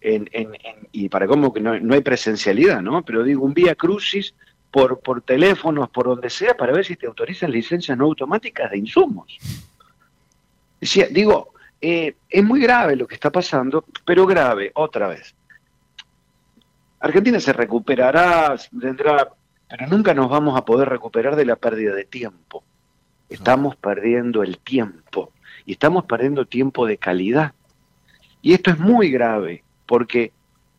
[0.00, 0.52] En, en-
[0.92, 3.02] y para cómo que no, no hay presencialidad, ¿no?
[3.04, 4.32] Pero digo, un vía crucis
[4.70, 8.78] por, por teléfonos, por donde sea, para ver si te autorizan licencias no automáticas de
[8.78, 9.36] insumos.
[11.10, 15.34] Digo, eh, es muy grave lo que está pasando, pero grave, otra vez.
[17.00, 19.28] Argentina se recuperará, tendrá,
[19.68, 22.64] pero nunca nos vamos a poder recuperar de la pérdida de tiempo.
[23.28, 25.32] Estamos perdiendo el tiempo
[25.64, 27.52] y estamos perdiendo tiempo de calidad.
[28.42, 30.32] Y esto es muy grave porque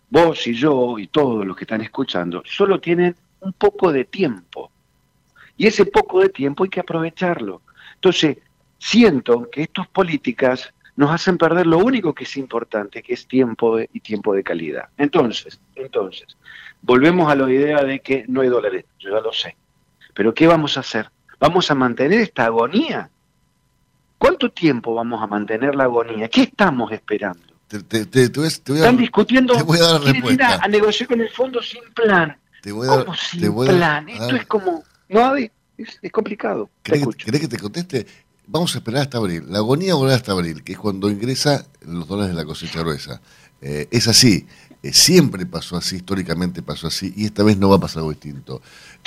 [0.09, 4.71] vos y yo y todos los que están escuchando solo tienen un poco de tiempo.
[5.55, 7.61] Y ese poco de tiempo hay que aprovecharlo.
[7.95, 8.37] Entonces,
[8.77, 13.77] siento que estas políticas nos hacen perder lo único que es importante, que es tiempo
[13.77, 14.89] de- y tiempo de calidad.
[14.97, 16.35] Entonces, entonces,
[16.81, 19.55] volvemos a la idea de que no hay dólares, yo ya lo sé.
[20.13, 21.09] Pero ¿qué vamos a hacer?
[21.39, 23.09] ¿Vamos a mantener esta agonía?
[24.17, 26.27] ¿Cuánto tiempo vamos a mantener la agonía?
[26.27, 27.43] ¿Qué estamos esperando?
[27.69, 30.67] Te, te- te- te voy a- Están discutiendo, te voy a dar quieren ir a,
[30.67, 32.35] negociar con el fondo sin plan.
[32.61, 34.09] Te voy a dar- ¿Cómo sin te voy a- plan?
[34.09, 34.83] Esto es como...
[35.07, 35.49] No, es,
[36.01, 36.69] es complicado.
[36.83, 37.25] Te ¿Querés que, escucho.
[37.25, 38.05] querés que te conteste?
[38.51, 39.43] Vamos a esperar hasta abril.
[39.47, 43.21] La agonía volverá hasta abril, que es cuando ingresa los dólares de la cosecha gruesa.
[43.61, 44.47] Eh, es así.
[44.81, 48.09] Eh, siempre pasó así, históricamente pasó así, y esta vez no va a pasar algo
[48.09, 48.59] distinto.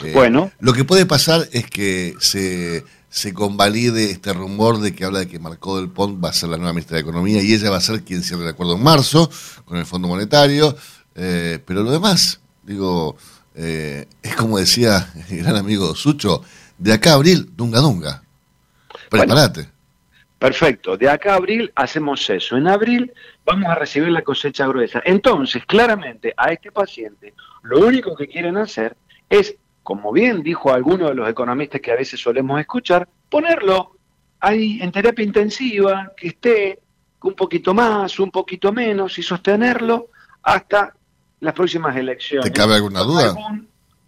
[0.05, 0.53] Eh, Bueno.
[0.61, 5.27] Lo que puede pasar es que se, se convalide este rumor de que habla de
[5.27, 7.79] que Marcó del Pont va a ser la nueva ministra de Economía y ella va
[7.79, 9.29] a ser quien cierre el acuerdo en marzo
[9.65, 10.77] con el Fondo Monetario.
[11.15, 13.17] Pero lo demás, digo,
[13.55, 16.43] es como decía el gran amigo Sucho,
[16.79, 18.23] de acá a abril, dunga dunga.
[19.13, 19.69] Prepárate.
[20.39, 22.57] Perfecto, de acá a abril hacemos eso.
[22.57, 23.13] En abril
[23.45, 25.01] vamos a recibir la cosecha gruesa.
[25.05, 28.97] Entonces, claramente, a este paciente lo único que quieren hacer
[29.31, 33.97] es, como bien dijo alguno de los economistas que a veces solemos escuchar, ponerlo
[34.41, 36.81] ahí en terapia intensiva, que esté
[37.23, 40.09] un poquito más, un poquito menos, y sostenerlo
[40.43, 40.93] hasta
[41.39, 42.51] las próximas elecciones.
[42.51, 43.37] ¿Te cabe alguna duda?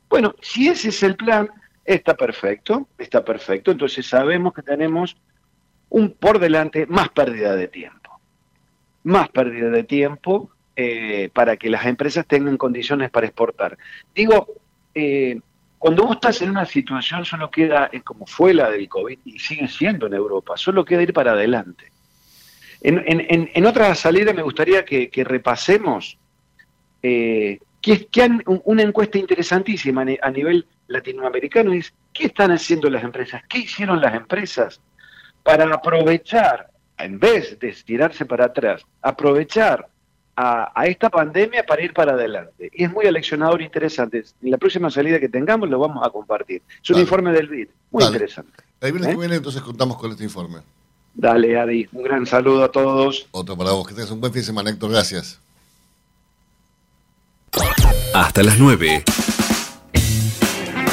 [0.08, 1.48] Bueno, si ese es el plan,
[1.84, 3.70] está perfecto, está perfecto.
[3.70, 5.16] Entonces sabemos que tenemos
[5.90, 8.20] un por delante más pérdida de tiempo.
[9.04, 13.76] Más pérdida de tiempo eh, para que las empresas tengan condiciones para exportar.
[14.14, 14.46] Digo,
[14.94, 15.38] eh,
[15.78, 19.38] cuando vos estás en una situación, solo queda, eh, como fue la del COVID, y
[19.38, 21.92] sigue siendo en Europa, solo queda ir para adelante.
[22.80, 23.02] En,
[23.54, 26.18] en, otra salida me gustaría que, repasemos
[27.02, 33.42] eh, que, que una encuesta interesantísima a nivel latinoamericano es qué están haciendo las empresas,
[33.48, 34.80] qué hicieron las empresas
[35.42, 39.88] para aprovechar, en vez de estirarse para atrás, aprovechar
[40.36, 42.70] a, a esta pandemia para ir para adelante.
[42.72, 44.24] Y es muy aleccionador e interesante.
[44.42, 46.62] En la próxima salida que tengamos lo vamos a compartir.
[46.82, 47.02] Es un Dale.
[47.02, 48.16] informe del BID, muy Dale.
[48.16, 48.52] interesante.
[48.80, 49.14] El viernes ¿Eh?
[49.14, 50.58] que viene entonces contamos con este informe.
[51.14, 53.28] Dale, Adi, un gran saludo a todos.
[53.30, 53.86] Otro para vos.
[53.86, 54.90] Que tengas un buen fin de semana, Héctor.
[54.90, 55.40] Gracias.
[58.12, 59.04] Hasta las 9.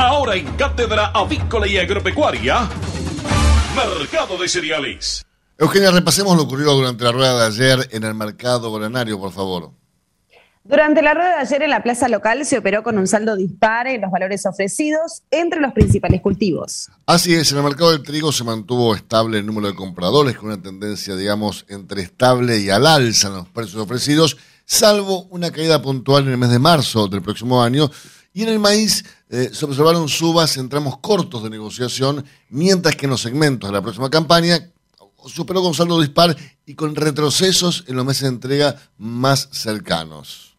[0.00, 2.66] Ahora en Cátedra Avícola y Agropecuaria,
[3.76, 5.26] Mercado de Cereales.
[5.58, 9.72] Eugenia, repasemos lo ocurrido durante la rueda de ayer en el mercado granario, por favor.
[10.64, 13.88] Durante la rueda de ayer en la plaza local se operó con un saldo dispar
[13.88, 16.88] en los valores ofrecidos entre los principales cultivos.
[17.04, 20.46] Así es, en el mercado del trigo se mantuvo estable el número de compradores, con
[20.46, 25.82] una tendencia, digamos, entre estable y al alza en los precios ofrecidos, salvo una caída
[25.82, 27.90] puntual en el mes de marzo del próximo año.
[28.32, 33.06] Y en el maíz eh, se observaron subas en tramos cortos de negociación, mientras que
[33.06, 34.58] en los segmentos de la próxima campaña
[35.26, 36.34] superó con saldo dispar
[36.66, 40.58] y con retrocesos en los meses de entrega más cercanos.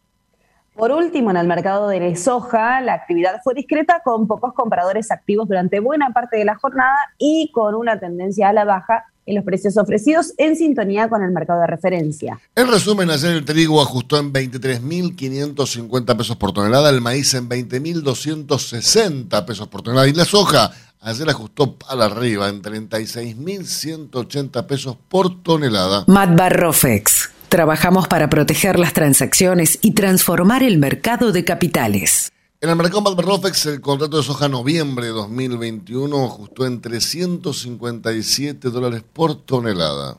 [0.74, 5.48] Por último, en el mercado de soja, la actividad fue discreta con pocos compradores activos
[5.48, 9.44] durante buena parte de la jornada y con una tendencia a la baja en los
[9.44, 12.40] precios ofrecidos en sintonía con el mercado de referencia.
[12.54, 19.44] En resumen, ayer el trigo ajustó en 23.550 pesos por tonelada, el maíz en 20.260
[19.44, 26.04] pesos por tonelada y la soja ayer ajustó para arriba en 36.180 pesos por tonelada.
[26.06, 27.30] Matbarrofex.
[27.48, 32.32] Trabajamos para proteger las transacciones y transformar el mercado de capitales.
[32.62, 39.02] En el mercado Malberrofex, el contrato de soja noviembre de 2021 ajustó en 357 dólares
[39.12, 40.16] por tonelada.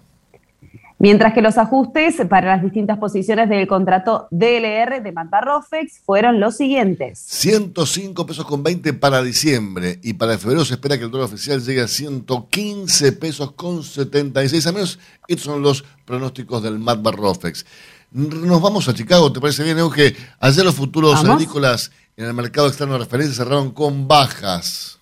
[1.00, 6.58] Mientras que los ajustes para las distintas posiciones del contrato DLR de Matarrofex fueron los
[6.58, 7.18] siguientes.
[7.18, 11.64] 105 pesos con 20 para diciembre y para febrero se espera que el dólar oficial
[11.64, 14.68] llegue a 115 pesos con 76.
[14.68, 17.66] Al menos estos son los pronósticos del Matarrofex.
[18.12, 20.16] Nos vamos a Chicago, ¿te parece bien, Euge?
[20.40, 21.32] Ayer los futuros ¿Vamos?
[21.32, 25.00] agrícolas en el mercado externo de referencia cerraron con bajas.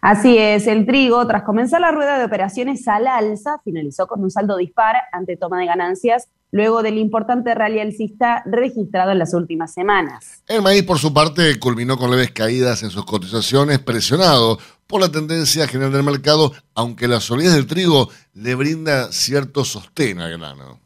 [0.00, 4.30] Así es, el trigo, tras comenzar la rueda de operaciones al alza, finalizó con un
[4.30, 9.72] saldo dispar ante toma de ganancias luego del importante rally alcista registrado en las últimas
[9.72, 10.42] semanas.
[10.46, 15.10] El maíz, por su parte, culminó con leves caídas en sus cotizaciones, presionado por la
[15.10, 20.85] tendencia general del mercado, aunque la solidez del trigo le brinda cierto sostén al grano.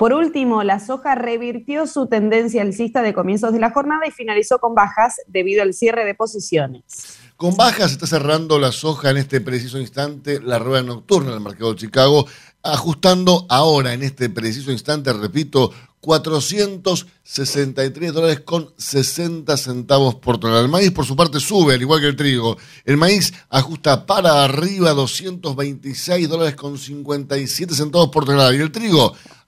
[0.00, 4.58] Por último, la soja revirtió su tendencia alcista de comienzos de la jornada y finalizó
[4.58, 7.18] con bajas debido al cierre de posiciones.
[7.36, 11.74] Con bajas está cerrando la soja en este preciso instante la rueda nocturna del mercado
[11.74, 12.26] de Chicago,
[12.62, 15.70] ajustando ahora en este preciso instante, repito,
[16.00, 20.64] 463 dólares con 60 centavos por tonelada.
[20.64, 22.56] El maíz, por su parte, sube, al igual que el trigo.
[22.86, 28.54] El maíz ajusta para arriba 226 dólares con 57 centavos por tonelada.
[28.54, 29.12] Y el trigo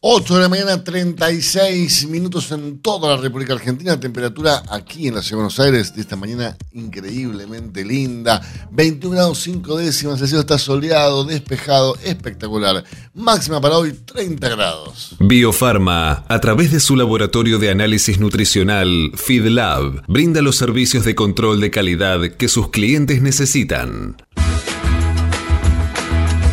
[0.00, 3.98] 8 de la mañana, 36 minutos en toda la República Argentina.
[3.98, 8.40] Temperatura aquí en la Ciudad de Buenos Aires de esta mañana increíblemente linda.
[8.70, 10.20] 21 grados 5 décimas.
[10.20, 12.84] El cielo está soleado, despejado, espectacular.
[13.12, 15.16] Máxima para hoy, 30 grados.
[15.18, 21.60] Biofarma, a través de su laboratorio de análisis nutricional, FeedLab, brinda los servicios de control
[21.60, 24.16] de calidad que sus clientes necesitan.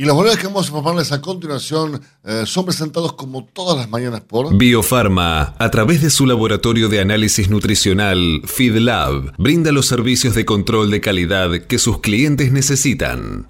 [0.00, 3.90] Y los valores que vamos a informarles a continuación eh, son presentados como todas las
[3.90, 10.34] mañanas por Biofarma, a través de su laboratorio de análisis nutricional FeedLab, brinda los servicios
[10.34, 13.48] de control de calidad que sus clientes necesitan.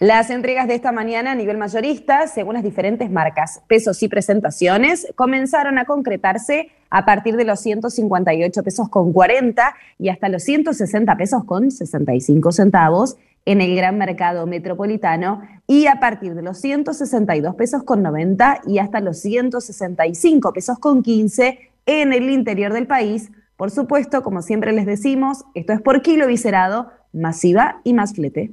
[0.00, 5.06] Las entregas de esta mañana a nivel mayorista, según las diferentes marcas, pesos y presentaciones,
[5.14, 11.16] comenzaron a concretarse a partir de los 158 pesos con 40 y hasta los 160
[11.16, 17.54] pesos con 65 centavos en el gran mercado metropolitano y a partir de los 162
[17.54, 23.30] pesos con 90 y hasta los 165 pesos con 15 en el interior del país.
[23.56, 28.52] Por supuesto, como siempre les decimos, esto es por kilo viscerado, masiva y más flete.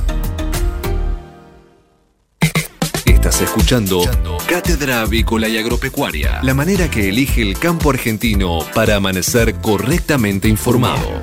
[3.05, 4.01] Estás escuchando
[4.47, 11.21] Cátedra Avícola y Agropecuaria, la manera que elige el campo argentino para amanecer correctamente informado.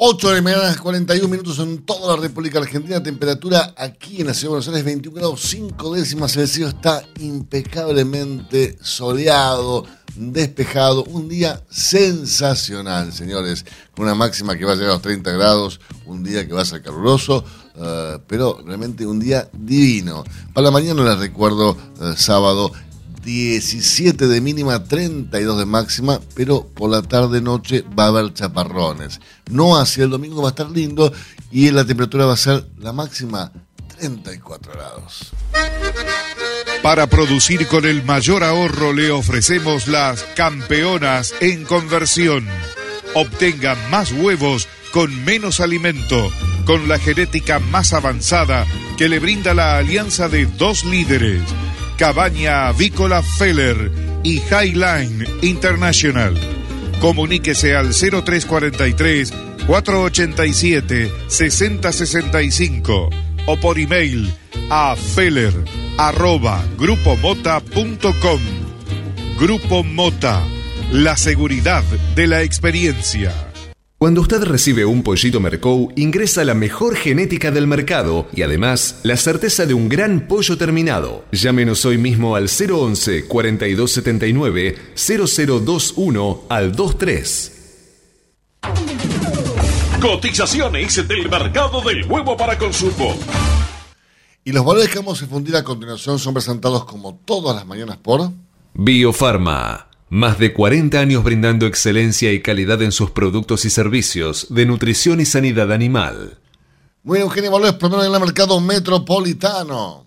[0.00, 3.02] 8 de la mañana, 41 minutos en toda la República Argentina.
[3.02, 6.36] Temperatura aquí en la ciudad de Buenos Aires, 21 grados 5 décimas.
[6.36, 11.02] El cielo está impecablemente soleado, despejado.
[11.02, 13.66] Un día sensacional, señores.
[13.96, 15.80] Con una máxima que va a llegar a los 30 grados.
[16.06, 17.44] Un día que va a ser caluroso.
[17.74, 20.22] eh, pero realmente un día divino.
[20.54, 22.70] Para la mañana les recuerdo eh, sábado
[23.28, 29.20] 17 de mínima, 32 de máxima, pero por la tarde-noche va a haber chaparrones.
[29.50, 31.12] No hacia el domingo va a estar lindo
[31.50, 33.52] y la temperatura va a ser la máxima
[33.98, 35.32] 34 grados.
[36.82, 42.46] Para producir con el mayor ahorro le ofrecemos las campeonas en conversión.
[43.14, 46.32] Obtenga más huevos con menos alimento,
[46.64, 48.66] con la genética más avanzada
[48.96, 51.42] que le brinda la alianza de dos líderes,
[51.98, 53.90] Cabaña Avícola Feller
[54.22, 56.32] y Highline International.
[57.00, 59.32] Comuníquese al 0343
[59.66, 63.10] 487 6065
[63.46, 64.32] o por email
[64.70, 65.52] a feller
[65.98, 68.40] arroba grupomota.com.
[69.40, 70.46] Grupo Mota,
[70.92, 71.82] la seguridad
[72.14, 73.47] de la experiencia.
[73.98, 79.16] Cuando usted recibe un pollito Mercou, ingresa la mejor genética del mercado y además la
[79.16, 81.24] certeza de un gran pollo terminado.
[81.32, 87.52] Llámenos hoy mismo al 011 4279 0021 al 23.
[90.00, 93.18] Cotizaciones del mercado del huevo para consumo.
[94.44, 97.96] Y los valores que vamos a difundir a continuación son presentados como todas las mañanas
[97.96, 98.30] por
[98.74, 99.87] Biofarma.
[100.10, 105.20] Más de 40 años brindando excelencia y calidad en sus productos y servicios de nutrición
[105.20, 106.38] y sanidad animal.
[107.02, 110.06] Muy bien, Eugenio Valores, primero en el mercado metropolitano.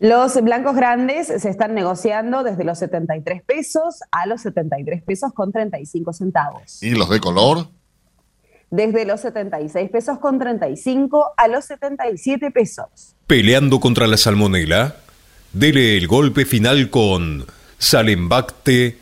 [0.00, 5.52] Los blancos grandes se están negociando desde los 73 pesos a los 73 pesos con
[5.52, 6.82] 35 centavos.
[6.82, 7.68] ¿Y los de color?
[8.70, 13.14] Desde los 76 pesos con 35 a los 77 pesos.
[13.28, 14.96] Peleando contra la salmonela,
[15.52, 17.46] dele el golpe final con
[17.78, 19.01] Salembacte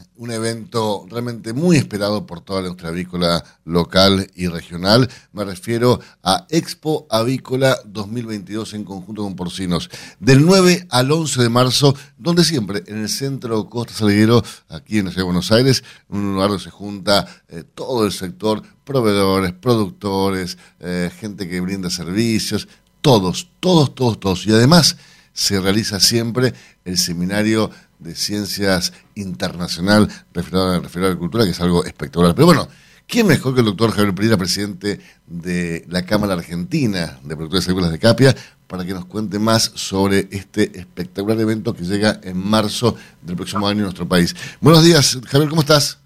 [0.21, 5.09] un evento realmente muy esperado por toda industria avícola local y regional.
[5.33, 11.49] Me refiero a Expo Avícola 2022 en conjunto con Porcinos, del 9 al 11 de
[11.49, 15.83] marzo, donde siempre, en el centro Costa Salguero, aquí en la ciudad de Buenos Aires,
[16.07, 21.89] un lugar donde se junta eh, todo el sector, proveedores, productores, eh, gente que brinda
[21.89, 22.67] servicios,
[23.01, 24.45] todos, todos, todos, todos.
[24.45, 24.97] Y además
[25.33, 26.53] se realiza siempre
[26.85, 32.35] el seminario de Ciencias Internacional referido a, referido a la cultura, que es algo espectacular.
[32.35, 32.67] Pero bueno,
[33.07, 37.91] ¿quién mejor que el doctor Javier Pereira, presidente de la Cámara Argentina de Productores Agrícolas
[37.91, 38.35] de Capia,
[38.67, 43.67] para que nos cuente más sobre este espectacular evento que llega en marzo del próximo
[43.67, 44.35] año en nuestro país?
[44.59, 45.99] Buenos días, Javier, ¿cómo estás?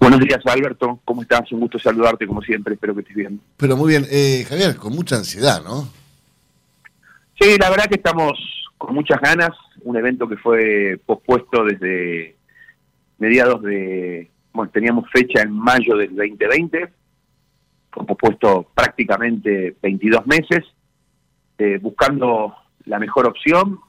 [0.00, 1.00] Buenos días, Alberto.
[1.04, 1.50] ¿Cómo estás?
[1.50, 2.74] Un gusto saludarte, como siempre.
[2.74, 3.40] Espero que estés bien.
[3.56, 4.06] Pero muy bien.
[4.10, 5.88] Eh, Javier, con mucha ansiedad, ¿no?
[7.40, 8.32] Sí, la verdad que estamos
[8.78, 9.50] con muchas ganas.
[9.82, 12.36] Un evento que fue pospuesto desde
[13.18, 14.30] mediados de.
[14.52, 16.88] Bueno, teníamos fecha en mayo del 2020.
[17.90, 20.64] Fue pospuesto prácticamente 22 meses,
[21.58, 22.54] eh, buscando
[22.84, 23.80] la mejor opción,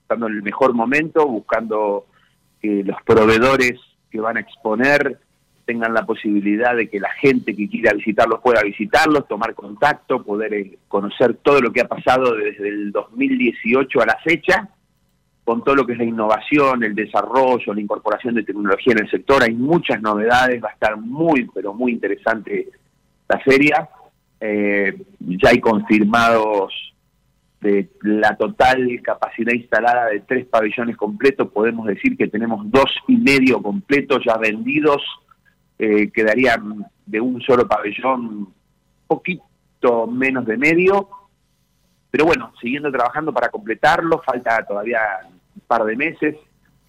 [0.00, 2.06] buscando el mejor momento, buscando
[2.60, 3.80] que los proveedores
[4.10, 5.20] que van a exponer
[5.66, 10.54] tengan la posibilidad de que la gente que quiera visitarlos pueda visitarlos, tomar contacto, poder
[10.54, 14.68] eh, conocer todo lo que ha pasado desde el 2018 a la fecha,
[15.46, 19.10] con todo lo que es la innovación, el desarrollo, la incorporación de tecnología en el
[19.10, 19.44] sector.
[19.44, 22.68] Hay muchas novedades, va a estar muy, pero muy interesante
[23.28, 23.88] la feria.
[24.40, 26.74] Eh, ya hay confirmados
[27.60, 33.16] de la total capacidad instalada de tres pabellones completos, podemos decir que tenemos dos y
[33.16, 35.00] medio completos ya vendidos
[35.78, 38.48] eh, quedarían de un solo pabellón
[39.06, 41.08] poquito menos de medio,
[42.10, 44.98] pero bueno, siguiendo trabajando para completarlo, falta todavía
[45.66, 46.36] par de meses,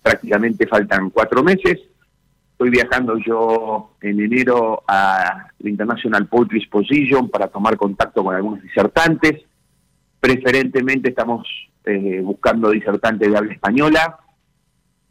[0.02, 1.80] prácticamente faltan cuatro meses.
[2.52, 8.64] Estoy viajando yo en enero a la International Poetry Exposition para tomar contacto con algunos
[8.64, 9.44] disertantes.
[10.20, 11.48] Preferentemente estamos
[11.86, 14.18] eh, buscando disertantes de habla española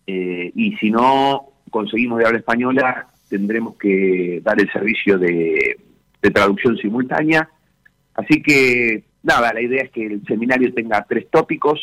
[0.06, 5.78] eh, y si no conseguimos de habla española, tendremos que dar el servicio de,
[6.32, 7.48] traducción simultánea.
[8.14, 11.80] Así que, nada, la idea es que el seminario tenga tres tópicos,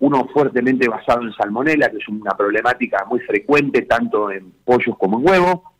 [0.00, 5.18] uno fuertemente basado en salmonela, que es una problemática muy frecuente tanto en pollos como
[5.18, 5.72] en huevo.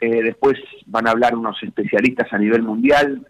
[0.00, 0.54] Eh, después
[0.86, 3.26] van a hablar unos especialistas a nivel mundial,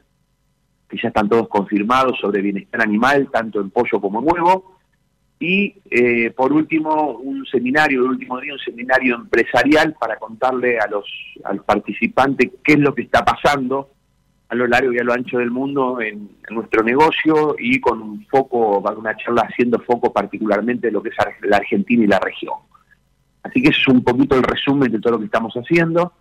[0.88, 4.78] que ya están todos confirmados sobre bienestar animal, tanto en pollo como en huevo.
[5.38, 10.86] Y eh, por último, un seminario, el último día, un seminario empresarial para contarle a
[10.86, 11.04] los,
[11.44, 13.90] a los participantes qué es lo que está pasando
[14.48, 18.26] a lo largo y a lo ancho del mundo en, nuestro negocio y con un
[18.26, 22.54] foco, una charla haciendo foco particularmente de lo que es la Argentina y la región.
[23.42, 26.12] Así que eso es un poquito el resumen de todo lo que estamos haciendo.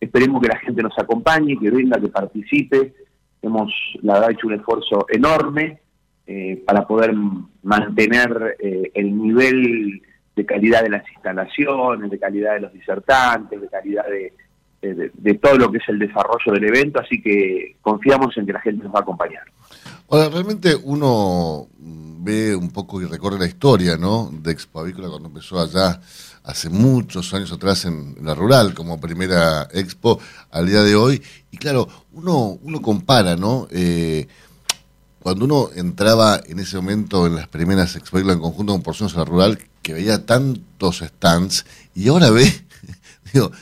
[0.00, 2.94] Esperemos que la gente nos acompañe, que venga, que participe.
[3.42, 5.80] Hemos, la verdad, hecho un esfuerzo enorme
[6.26, 7.14] eh, para poder
[7.62, 10.02] mantener eh, el nivel
[10.36, 14.32] de calidad de las instalaciones, de calidad de los disertantes, de calidad de,
[14.80, 18.60] de, todo lo que es el desarrollo del evento, así que confiamos en que la
[18.60, 19.42] gente nos va a acompañar.
[20.10, 24.30] Ahora, realmente uno ve un poco y recorre la historia, ¿no?
[24.32, 26.00] De Expo Avícola cuando empezó allá
[26.44, 30.18] hace muchos años atrás en, la rural como primera expo
[30.50, 31.22] al día de hoy.
[31.50, 33.68] Y claro, uno, uno compara, ¿no?
[33.70, 34.26] Eh,
[35.20, 39.18] cuando uno entraba en ese momento en las primeras Expo en conjunto con Porciones a
[39.18, 42.50] la Rural, que veía tantos stands, y ahora ve,
[43.32, 43.52] digo,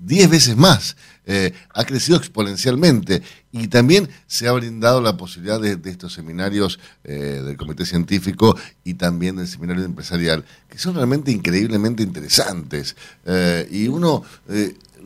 [0.00, 0.96] 10 veces más.
[1.26, 3.22] Eh, ha crecido exponencialmente
[3.52, 8.94] y también se ha brindado la posibilidad de, estos seminarios eh, del Comité Científico y
[8.94, 12.96] también del Seminario Empresarial, que son realmente increíblemente interesantes.
[13.26, 14.24] Eh, y uno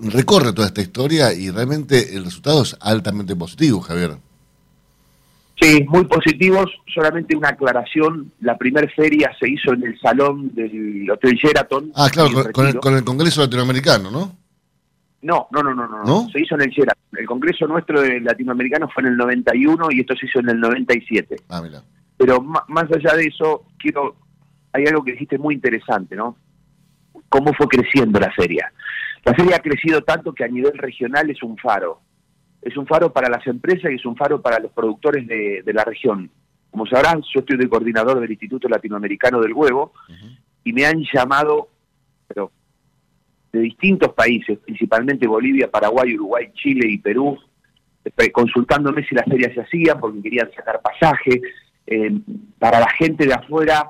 [0.00, 4.16] recorre toda esta historia y realmente el resultado es altamente positivo, Javier.
[5.60, 6.70] Sí, muy positivos.
[6.92, 8.32] Solamente una aclaración.
[8.40, 11.92] La primera feria se hizo en el salón del Hotel Sheraton.
[11.94, 14.43] Ah, claro, con, con el, con el Congreso Latinoamericano, ¿no?
[15.24, 16.28] No, no, no, no, no, ¿No?
[16.30, 17.18] Se hizo en el Sheraton.
[17.18, 20.60] El congreso nuestro de latinoamericano fue en el 91 y esto se hizo en el
[20.60, 21.36] 97.
[21.48, 21.82] Ah, mira.
[22.16, 24.16] Pero más allá de eso, quiero
[24.74, 26.36] hay algo que dijiste muy interesante, ¿no?
[27.28, 28.72] Cómo fue creciendo la feria.
[29.24, 32.00] La feria ha crecido tanto que a nivel regional es un faro.
[32.60, 35.72] Es un faro para las empresas y es un faro para los productores de, de
[35.72, 36.28] la región.
[36.72, 39.92] Como sabrán, yo estoy de coordinador del Instituto Latinoamericano del Huevo
[40.64, 41.68] y me han llamado,
[42.26, 42.50] pero
[43.54, 47.38] de distintos países, principalmente Bolivia, Paraguay, Uruguay, Chile y Perú,
[48.04, 51.40] eh, consultándome si la feria se hacía porque querían sacar pasaje.
[51.86, 52.12] Eh,
[52.58, 53.88] para la gente de afuera,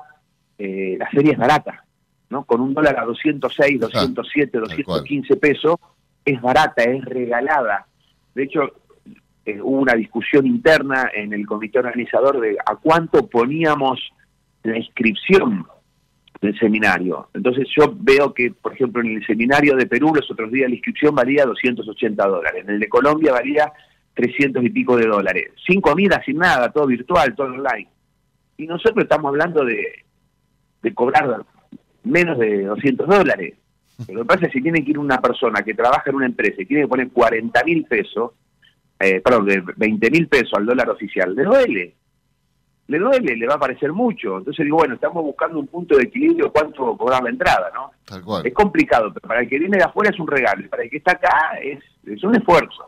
[0.57, 1.83] eh, la feria es barata,
[2.29, 2.45] ¿no?
[2.45, 5.77] Con un dólar a 206, 207, 215 pesos,
[6.23, 7.87] es barata, es regalada.
[8.35, 8.71] De hecho,
[9.45, 14.11] eh, hubo una discusión interna en el comité organizador de a cuánto poníamos
[14.61, 15.65] la inscripción
[16.45, 17.29] del seminario.
[17.33, 20.75] Entonces yo veo que, por ejemplo, en el seminario de Perú los otros días la
[20.75, 23.71] inscripción valía 280 dólares, en el de Colombia valía
[24.13, 27.89] 300 y pico de dólares, sin comida, sin nada, todo virtual, todo online.
[28.57, 30.05] Y nosotros estamos hablando de,
[30.81, 31.43] de cobrar
[32.03, 33.55] menos de 200 dólares.
[34.05, 36.15] Pero lo que pasa es que si tiene que ir una persona que trabaja en
[36.15, 38.31] una empresa y tiene que poner 40 mil pesos,
[38.99, 41.95] eh, perdón, de 20 mil pesos al dólar oficial, le duele.
[42.87, 44.37] Le duele, le va a parecer mucho.
[44.37, 47.91] Entonces digo, bueno, estamos buscando un punto de equilibrio, cuánto cobrar la entrada, ¿no?
[48.05, 48.45] Tal cual.
[48.45, 50.89] Es complicado, pero para el que viene de afuera es un regalo, y para el
[50.89, 52.85] que está acá es, es un esfuerzo.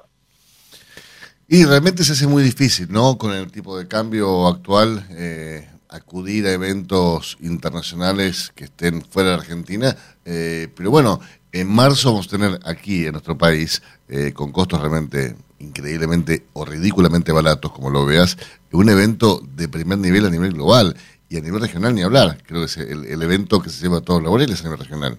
[1.47, 3.17] Y realmente se hace muy difícil, ¿no?
[3.17, 9.35] Con el tipo de cambio actual, eh, acudir a eventos internacionales que estén fuera de
[9.35, 9.95] Argentina.
[10.25, 11.21] Eh, pero bueno,
[11.51, 16.65] en marzo vamos a tener aquí en nuestro país, eh, con costos realmente increíblemente o
[16.65, 18.37] ridículamente baratos, como lo veas,
[18.71, 20.95] un evento de primer nivel a nivel global
[21.29, 22.37] y a nivel regional ni hablar.
[22.45, 24.79] Creo que es el, el evento que se lleva a todos los laureles a nivel
[24.79, 25.17] regional.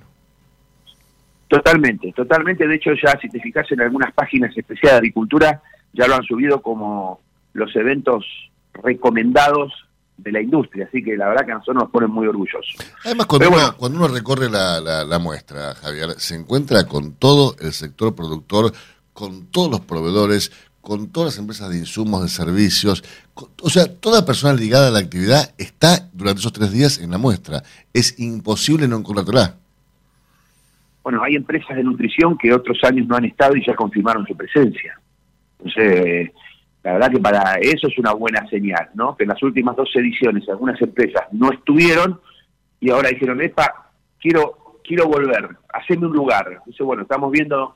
[1.49, 2.67] Totalmente, totalmente.
[2.67, 5.63] De hecho, ya si te fijas en algunas páginas especiales de agricultura,
[5.95, 7.21] ya lo han subido como
[7.55, 8.25] los eventos
[8.75, 9.73] recomendados
[10.19, 10.87] de la industria.
[10.87, 12.75] Así que la verdad que a nosotros nos ponen muy orgullosos.
[13.05, 17.57] Además, cuando, uno, cuando uno recorre la, la- la muestra, Javier, se encuentra con todo
[17.61, 18.73] el sector productor,
[19.19, 23.03] con todos los proveedores, con todas las empresas de insumos, de servicios.
[23.35, 27.19] o sea, toda persona ligada a la actividad está durante esos tres días en la
[27.19, 27.65] muestra.
[27.93, 29.57] Es imposible no encontrártela.
[31.03, 34.37] Bueno, hay empresas de nutrición que otros años no han estado y ya confirmaron su
[34.37, 35.01] presencia.
[35.59, 36.31] Entonces,
[36.85, 39.17] la verdad que para eso es una buena señal, ¿no?
[39.17, 42.21] Que en las últimas dos ediciones algunas empresas no estuvieron
[42.79, 43.91] y ahora dijeron, epa,
[44.21, 46.47] quiero, quiero volver, haceme un lugar.
[46.53, 47.75] Entonces, bueno, estamos viendo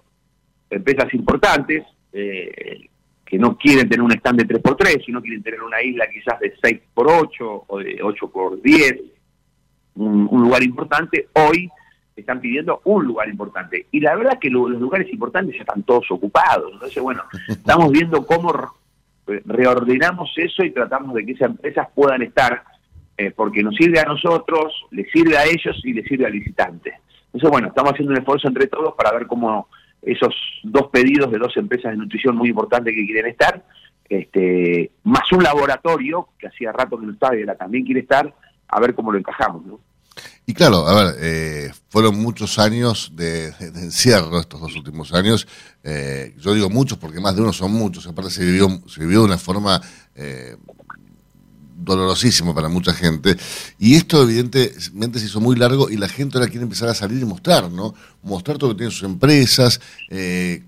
[0.73, 2.89] empresas importantes eh,
[3.25, 6.55] que no quieren tener un stand de 3x3, sino quieren tener una isla quizás de
[6.57, 9.01] 6x8 o de 8x10,
[9.95, 11.29] un, un lugar importante.
[11.35, 11.71] Hoy
[12.17, 13.87] están pidiendo un lugar importante.
[13.91, 16.71] Y la verdad que lo- los lugares importantes ya están todos ocupados.
[16.75, 18.53] Entonces, bueno, estamos viendo cómo
[19.27, 22.65] re- reordenamos eso y tratamos de que esas empresas puedan estar,
[23.17, 26.93] eh, porque nos sirve a nosotros, les sirve a ellos y les sirve al visitante.
[27.27, 29.69] Entonces, bueno, estamos haciendo un esfuerzo entre todos para ver cómo
[30.03, 30.35] esos
[30.65, 33.65] dos pedidos de dos empresas de nutrición muy importantes que quieren estar,
[34.09, 38.35] este, más un laboratorio, que hacía rato que no estaba y también quiere estar,
[38.69, 39.81] a ver cómo lo encajamos, ¿no?
[40.45, 45.47] Y claro, a ver, eh, fueron muchos años de, de encierro estos dos últimos años.
[45.85, 48.07] Eh, yo digo muchos porque más de uno son muchos.
[48.07, 49.81] Aparte se vivió, se vivió de una forma
[50.17, 50.57] eh,
[51.77, 53.37] dolorosísima para mucha gente.
[53.79, 57.21] Y esto evidentemente se hizo muy largo y la gente ahora quiere empezar a salir
[57.21, 57.95] y mostrar, ¿no?
[58.23, 60.63] Mostrar todo lo que tienen sus empresas, eh,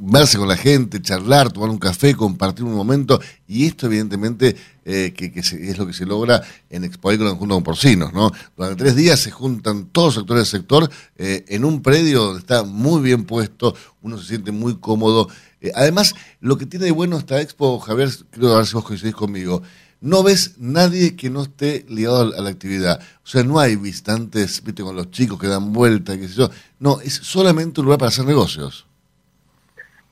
[0.00, 3.20] verse con la gente, charlar, tomar un café, compartir un momento.
[3.46, 7.62] Y esto evidentemente eh, que, es lo que se logra en Expo Agrícola junto con
[7.62, 8.32] Porcinos, ¿no?
[8.56, 12.40] Durante tres días se juntan todos los sectores del sector eh, en un predio donde
[12.40, 15.28] está muy bien puesto, uno se siente muy cómodo.
[15.60, 18.84] Eh, además, lo que tiene de bueno esta Expo, Javier, creo a ver si vos
[18.84, 19.62] coincidís conmigo,
[20.00, 23.00] no ves nadie que no esté ligado a la- actividad.
[23.22, 26.48] O sea, no hay visitantes, viste, con los chicos que dan vuelta, qué sé yo.
[26.78, 28.86] No, es solamente un lugar para hacer negocios.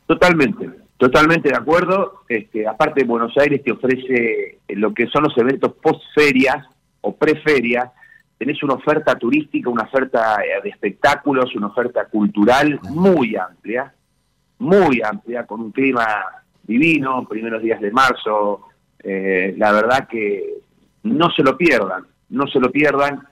[0.07, 2.23] Totalmente, totalmente de acuerdo.
[2.29, 6.67] Este, aparte, Buenos Aires te ofrece lo que son los eventos post-ferias
[7.01, 7.91] o pre-ferias.
[8.39, 13.93] Tenés una oferta turística, una oferta de espectáculos, una oferta cultural muy amplia,
[14.59, 16.25] muy amplia, con un clima
[16.63, 18.63] divino, primeros días de marzo.
[19.03, 20.55] Eh, la verdad que
[21.05, 23.27] no se lo pierdan, no se lo pierdan.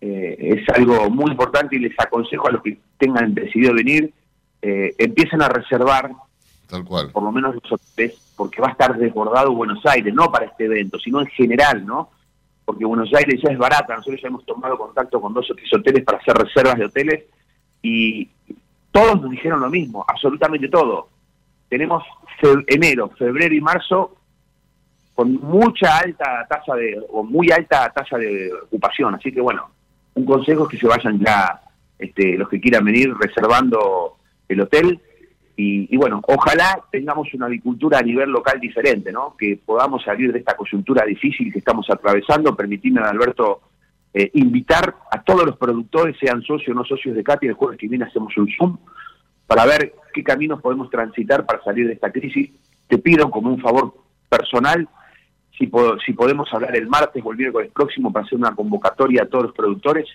[0.00, 4.12] Eh, es algo muy importante y les aconsejo a los que tengan decidido venir,
[4.60, 6.10] eh, empiecen a reservar
[6.68, 7.10] Tal cual.
[7.12, 10.64] por lo menos los hoteles, porque va a estar desbordado Buenos Aires, no para este
[10.64, 12.10] evento, sino en general, ¿no?
[12.64, 15.72] Porque Buenos Aires ya es barata, nosotros ya hemos tomado contacto con dos o tres
[15.72, 17.24] hoteles para hacer reservas de hoteles
[17.82, 18.28] y
[18.92, 21.08] todos nos dijeron lo mismo, absolutamente todo.
[21.68, 22.04] Tenemos
[22.68, 24.16] enero, febrero y marzo
[25.14, 29.70] con mucha alta tasa de, o muy alta tasa de ocupación, así que bueno,
[30.14, 31.60] un consejo es que se vayan ya
[31.98, 34.16] este, los que quieran venir reservando
[34.48, 35.00] el hotel
[35.56, 39.36] y, y bueno, ojalá tengamos una avicultura a nivel local diferente, ¿no?
[39.36, 42.56] Que podamos salir de esta coyuntura difícil que estamos atravesando.
[42.56, 43.60] Permitime, Alberto,
[44.14, 47.78] eh, invitar a todos los productores, sean socios o no socios de CATI, el jueves
[47.78, 48.76] que viene hacemos un Zoom
[49.46, 52.50] para ver qué caminos podemos transitar para salir de esta crisis.
[52.88, 53.94] Te pido como un favor
[54.28, 54.88] personal,
[55.58, 59.22] si, po- si podemos hablar el martes o el miércoles próximo para hacer una convocatoria
[59.22, 60.06] a todos los productores.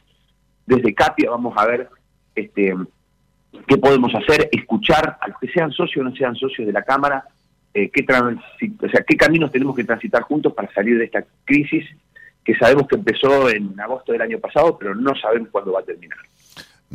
[0.66, 1.90] Desde CAPIA vamos a ver
[2.36, 2.76] este,
[3.68, 6.84] qué podemos hacer, escuchar a los que sean socios o no sean socios de la
[6.84, 7.24] Cámara,
[7.74, 11.86] eh, qué, o qué caminos tenemos que transitar juntos para salir de esta crisis
[12.48, 15.84] que sabemos que empezó en agosto del año pasado, pero no sabemos cuándo va a
[15.84, 16.18] terminar.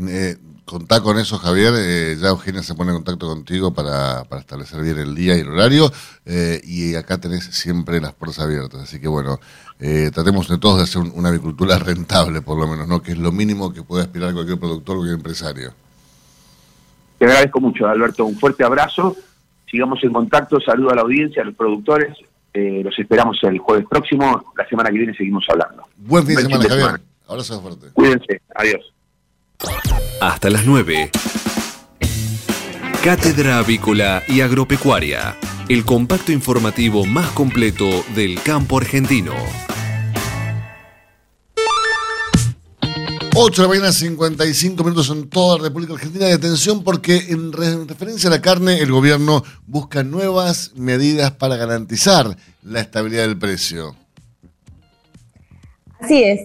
[0.08, 1.74] Eh, contá con eso, Javier.
[1.76, 5.40] Eh, ya Eugenia se pone en contacto contigo para, para establecer bien el día y
[5.40, 5.92] el horario.
[6.24, 8.80] eh, y acá tenés siempre las puertas abiertas.
[8.80, 9.38] Así que bueno,
[9.78, 13.02] eh, tratemos de todos de hacer un- una agricultura rentable, por lo menos, ¿no?
[13.02, 15.74] Que es lo mínimo que puede aspirar cualquier productor, cualquier empresario.
[17.18, 18.24] Te agradezco mucho, Alberto.
[18.24, 19.14] Un fuerte abrazo.
[19.70, 20.58] Sigamos en contacto.
[20.60, 22.16] Saludo a la audiencia, a los productores.
[22.54, 24.52] Eh, los esperamos el jueves próximo.
[24.56, 25.84] La semana que viene seguimos hablando.
[25.96, 27.00] Buen fin de semana, Javier.
[27.28, 27.86] Abrazo fuerte.
[27.92, 28.42] Cuídense.
[28.54, 28.92] Adiós.
[30.20, 31.10] Hasta las 9.
[33.02, 35.36] Cátedra Avícola y Agropecuaria.
[35.68, 39.34] El compacto informativo más completo del campo argentino.
[43.34, 46.28] 8 de la mañana, 55 minutos en toda la República Argentina.
[46.28, 51.56] Y atención porque en, en referencia a la carne, el gobierno busca nuevas medidas para
[51.56, 53.96] garantizar la estabilidad del precio.
[55.98, 56.40] Así es.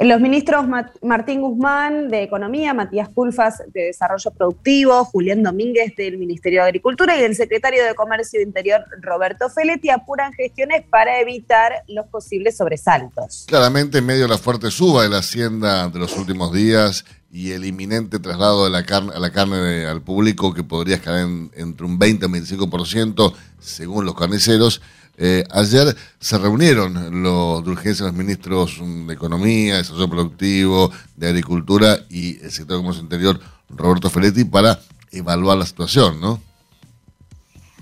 [0.00, 6.18] Los ministros Ma- Martín Guzmán de Economía, Matías Culfas de Desarrollo Productivo, Julián Domínguez del
[6.18, 11.82] Ministerio de Agricultura y el secretario de Comercio Interior Roberto Feletti apuran gestiones para evitar
[11.88, 13.44] los posibles sobresaltos.
[13.48, 17.50] Claramente, en medio de la fuerte suba de la hacienda de los últimos días y
[17.50, 21.50] el inminente traslado de la carne, a la carne al público que podría escalar en-
[21.56, 24.80] entre un 20 y un 25% según los carniceros,
[25.20, 31.28] eh, ayer se reunieron los de urgencia los ministros de Economía, de Desarrollo Productivo, de
[31.28, 34.78] Agricultura y el sector de Comercio Interior, Roberto Feletti, para
[35.10, 36.40] evaluar la situación, ¿no?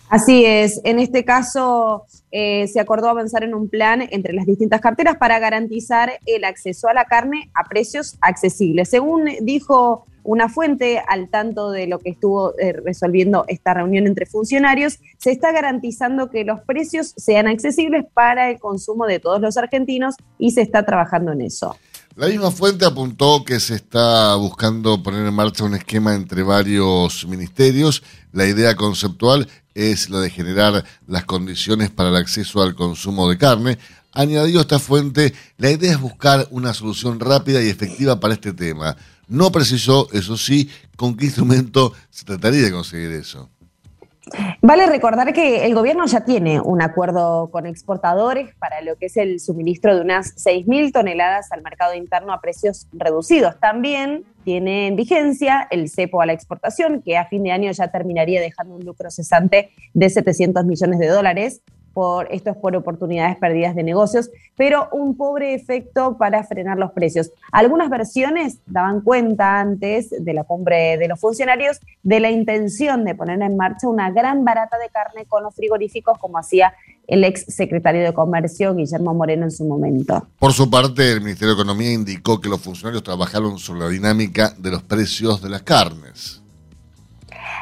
[0.09, 4.80] Así es, en este caso eh, se acordó avanzar en un plan entre las distintas
[4.80, 8.89] carteras para garantizar el acceso a la carne a precios accesibles.
[8.89, 14.27] Según dijo una fuente al tanto de lo que estuvo eh, resolviendo esta reunión entre
[14.27, 19.57] funcionarios, se está garantizando que los precios sean accesibles para el consumo de todos los
[19.57, 21.77] argentinos y se está trabajando en eso.
[22.16, 27.27] La misma fuente apuntó que se está buscando poner en marcha un esquema entre varios
[27.27, 28.03] ministerios.
[28.33, 33.37] La idea conceptual es la de generar las condiciones para el acceso al consumo de
[33.37, 33.79] carne.
[34.12, 38.97] Añadió esta fuente, la idea es buscar una solución rápida y efectiva para este tema.
[39.29, 43.51] No precisó, eso sí, con qué instrumento se trataría de conseguir eso.
[44.61, 49.16] Vale recordar que el gobierno ya tiene un acuerdo con exportadores para lo que es
[49.16, 53.59] el suministro de unas 6.000 toneladas al mercado interno a precios reducidos.
[53.61, 57.89] También tiene en vigencia el cepo a la exportación, que a fin de año ya
[57.89, 61.62] terminaría dejando un lucro cesante de 700 millones de dólares.
[61.97, 66.92] Por, esto es por oportunidades perdidas de negocios, pero un pobre efecto para frenar los
[66.92, 67.30] precios.
[67.53, 73.14] Algunas versiones daban cuenta antes de la cumbre de los funcionarios de la intención de
[73.14, 76.74] poner en marcha una gran barata de carne con los frigoríficos, como hacía
[77.07, 80.28] el ex secretario de Comercio, Guillermo Moreno, en su momento.
[80.38, 84.53] Por su parte, el Ministerio de Economía indicó que los funcionarios trabajaron sobre la dinámica
[84.59, 86.42] de los precios de las carnes.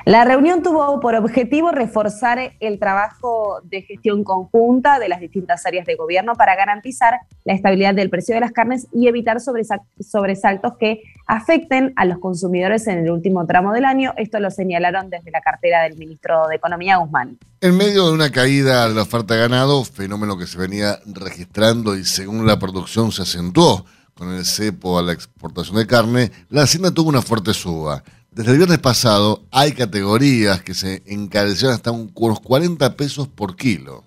[0.07, 5.86] La reunión tuvo por objetivo reforzar el trabajo de gestión conjunta de las distintas áreas
[5.86, 10.74] de gobierno para garantizar la estabilidad del precio de las carnes y evitar sobresa- sobresaltos
[10.78, 14.12] que afecten a los consumidores en el último tramo del año.
[14.18, 17.38] Esto lo señalaron desde la cartera del ministro de Economía, Guzmán.
[17.62, 21.96] En medio de una caída de la oferta de ganado, fenómeno que se venía registrando
[21.96, 26.64] y según la producción se acentuó con el cepo a la exportación de carne, la
[26.64, 28.02] hacienda tuvo una fuerte suba.
[28.35, 33.55] Desde el viernes pasado hay categorías que se encarecieron hasta un- unos 40 pesos por
[33.57, 34.03] kilo.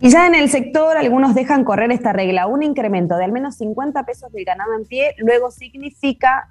[0.00, 2.46] Y ya en el sector algunos dejan correr esta regla.
[2.46, 6.48] Un incremento de al menos 50 pesos del ganado en pie luego significa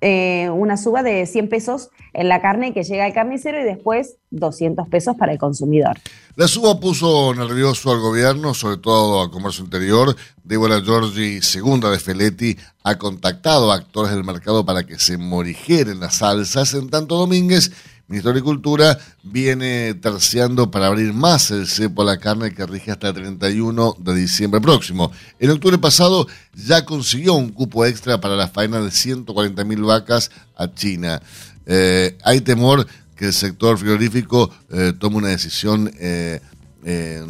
[0.00, 4.16] eh, una suba de 100 pesos en la carne que llega al carnicero y después
[4.30, 5.98] 200 pesos para el consumidor.
[6.36, 10.14] La suba puso nervioso al gobierno, sobre todo al comercio interior.
[10.44, 16.00] Débora Giorgi, segunda de Feletti, ha contactado a actores del mercado para que se morigeren
[16.00, 16.74] las salsas.
[16.74, 17.72] En tanto, Domínguez,
[18.08, 22.90] ministro de Agricultura, viene terciando para abrir más el cepo a la carne que rige
[22.90, 25.12] hasta el 31 de diciembre próximo.
[25.38, 30.30] En octubre pasado ya consiguió un cupo extra para la faena de 140 mil vacas
[30.56, 31.20] a China.
[31.66, 36.40] Eh, hay temor que el sector frigorífico eh, tome una decisión eh,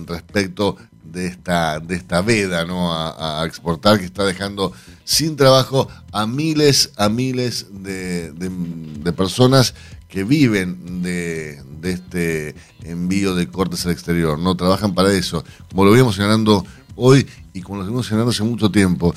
[0.06, 2.92] respecto de esta, de esta veda ¿no?
[2.94, 4.72] a, exportar que está dejando
[5.02, 9.74] sin trabajo a miles, a miles de personas
[10.08, 15.44] que viven de, de este envío de cortes al exterior, no trabajan para eso.
[15.70, 16.64] Como lo veníamos señalando
[16.96, 19.14] hoy y como lo venimos señalando hace mucho tiempo,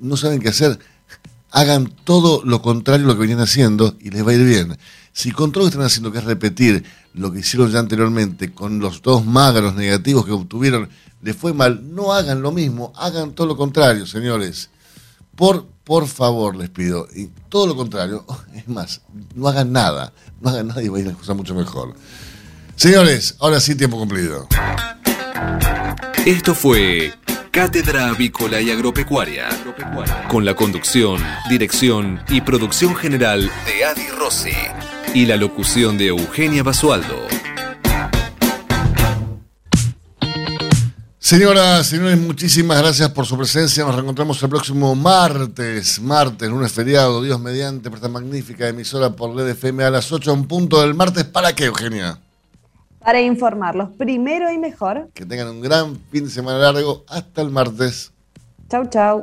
[0.00, 0.78] no saben qué hacer,
[1.50, 4.76] hagan todo lo contrario a lo que venían haciendo y les va a ir bien.
[5.12, 8.52] Si con todo lo que están haciendo, que es repetir lo que hicieron ya anteriormente,
[8.52, 10.88] con los dos magros negativos que obtuvieron,
[11.22, 14.70] les fue mal, no hagan lo mismo, hagan todo lo contrario, señores.
[15.34, 18.24] Por, por favor, les pido, y todo lo contrario,
[18.54, 19.00] es más,
[19.34, 21.96] no hagan nada, no hagan nada y va a ir la cosa mucho mejor.
[22.76, 24.46] Señores, ahora sí, tiempo cumplido.
[26.24, 27.12] Esto fue
[27.50, 29.48] Cátedra Avícola y Agropecuaria,
[30.28, 34.54] con la conducción, dirección y producción general de Adi Rossi
[35.12, 37.39] y la locución de Eugenia Basualdo.
[41.30, 43.84] Señoras, señores, muchísimas gracias por su presencia.
[43.84, 49.36] Nos reencontramos el próximo martes, martes, lunes feriado, Dios mediante, por esta magnífica emisora por
[49.36, 51.22] LED FM a las 8 en punto del martes.
[51.22, 52.18] ¿Para qué, Eugenia?
[52.98, 55.08] Para informarlos primero y mejor.
[55.14, 57.04] Que tengan un gran fin de semana largo.
[57.06, 58.10] Hasta el martes.
[58.68, 59.18] Chau, chau.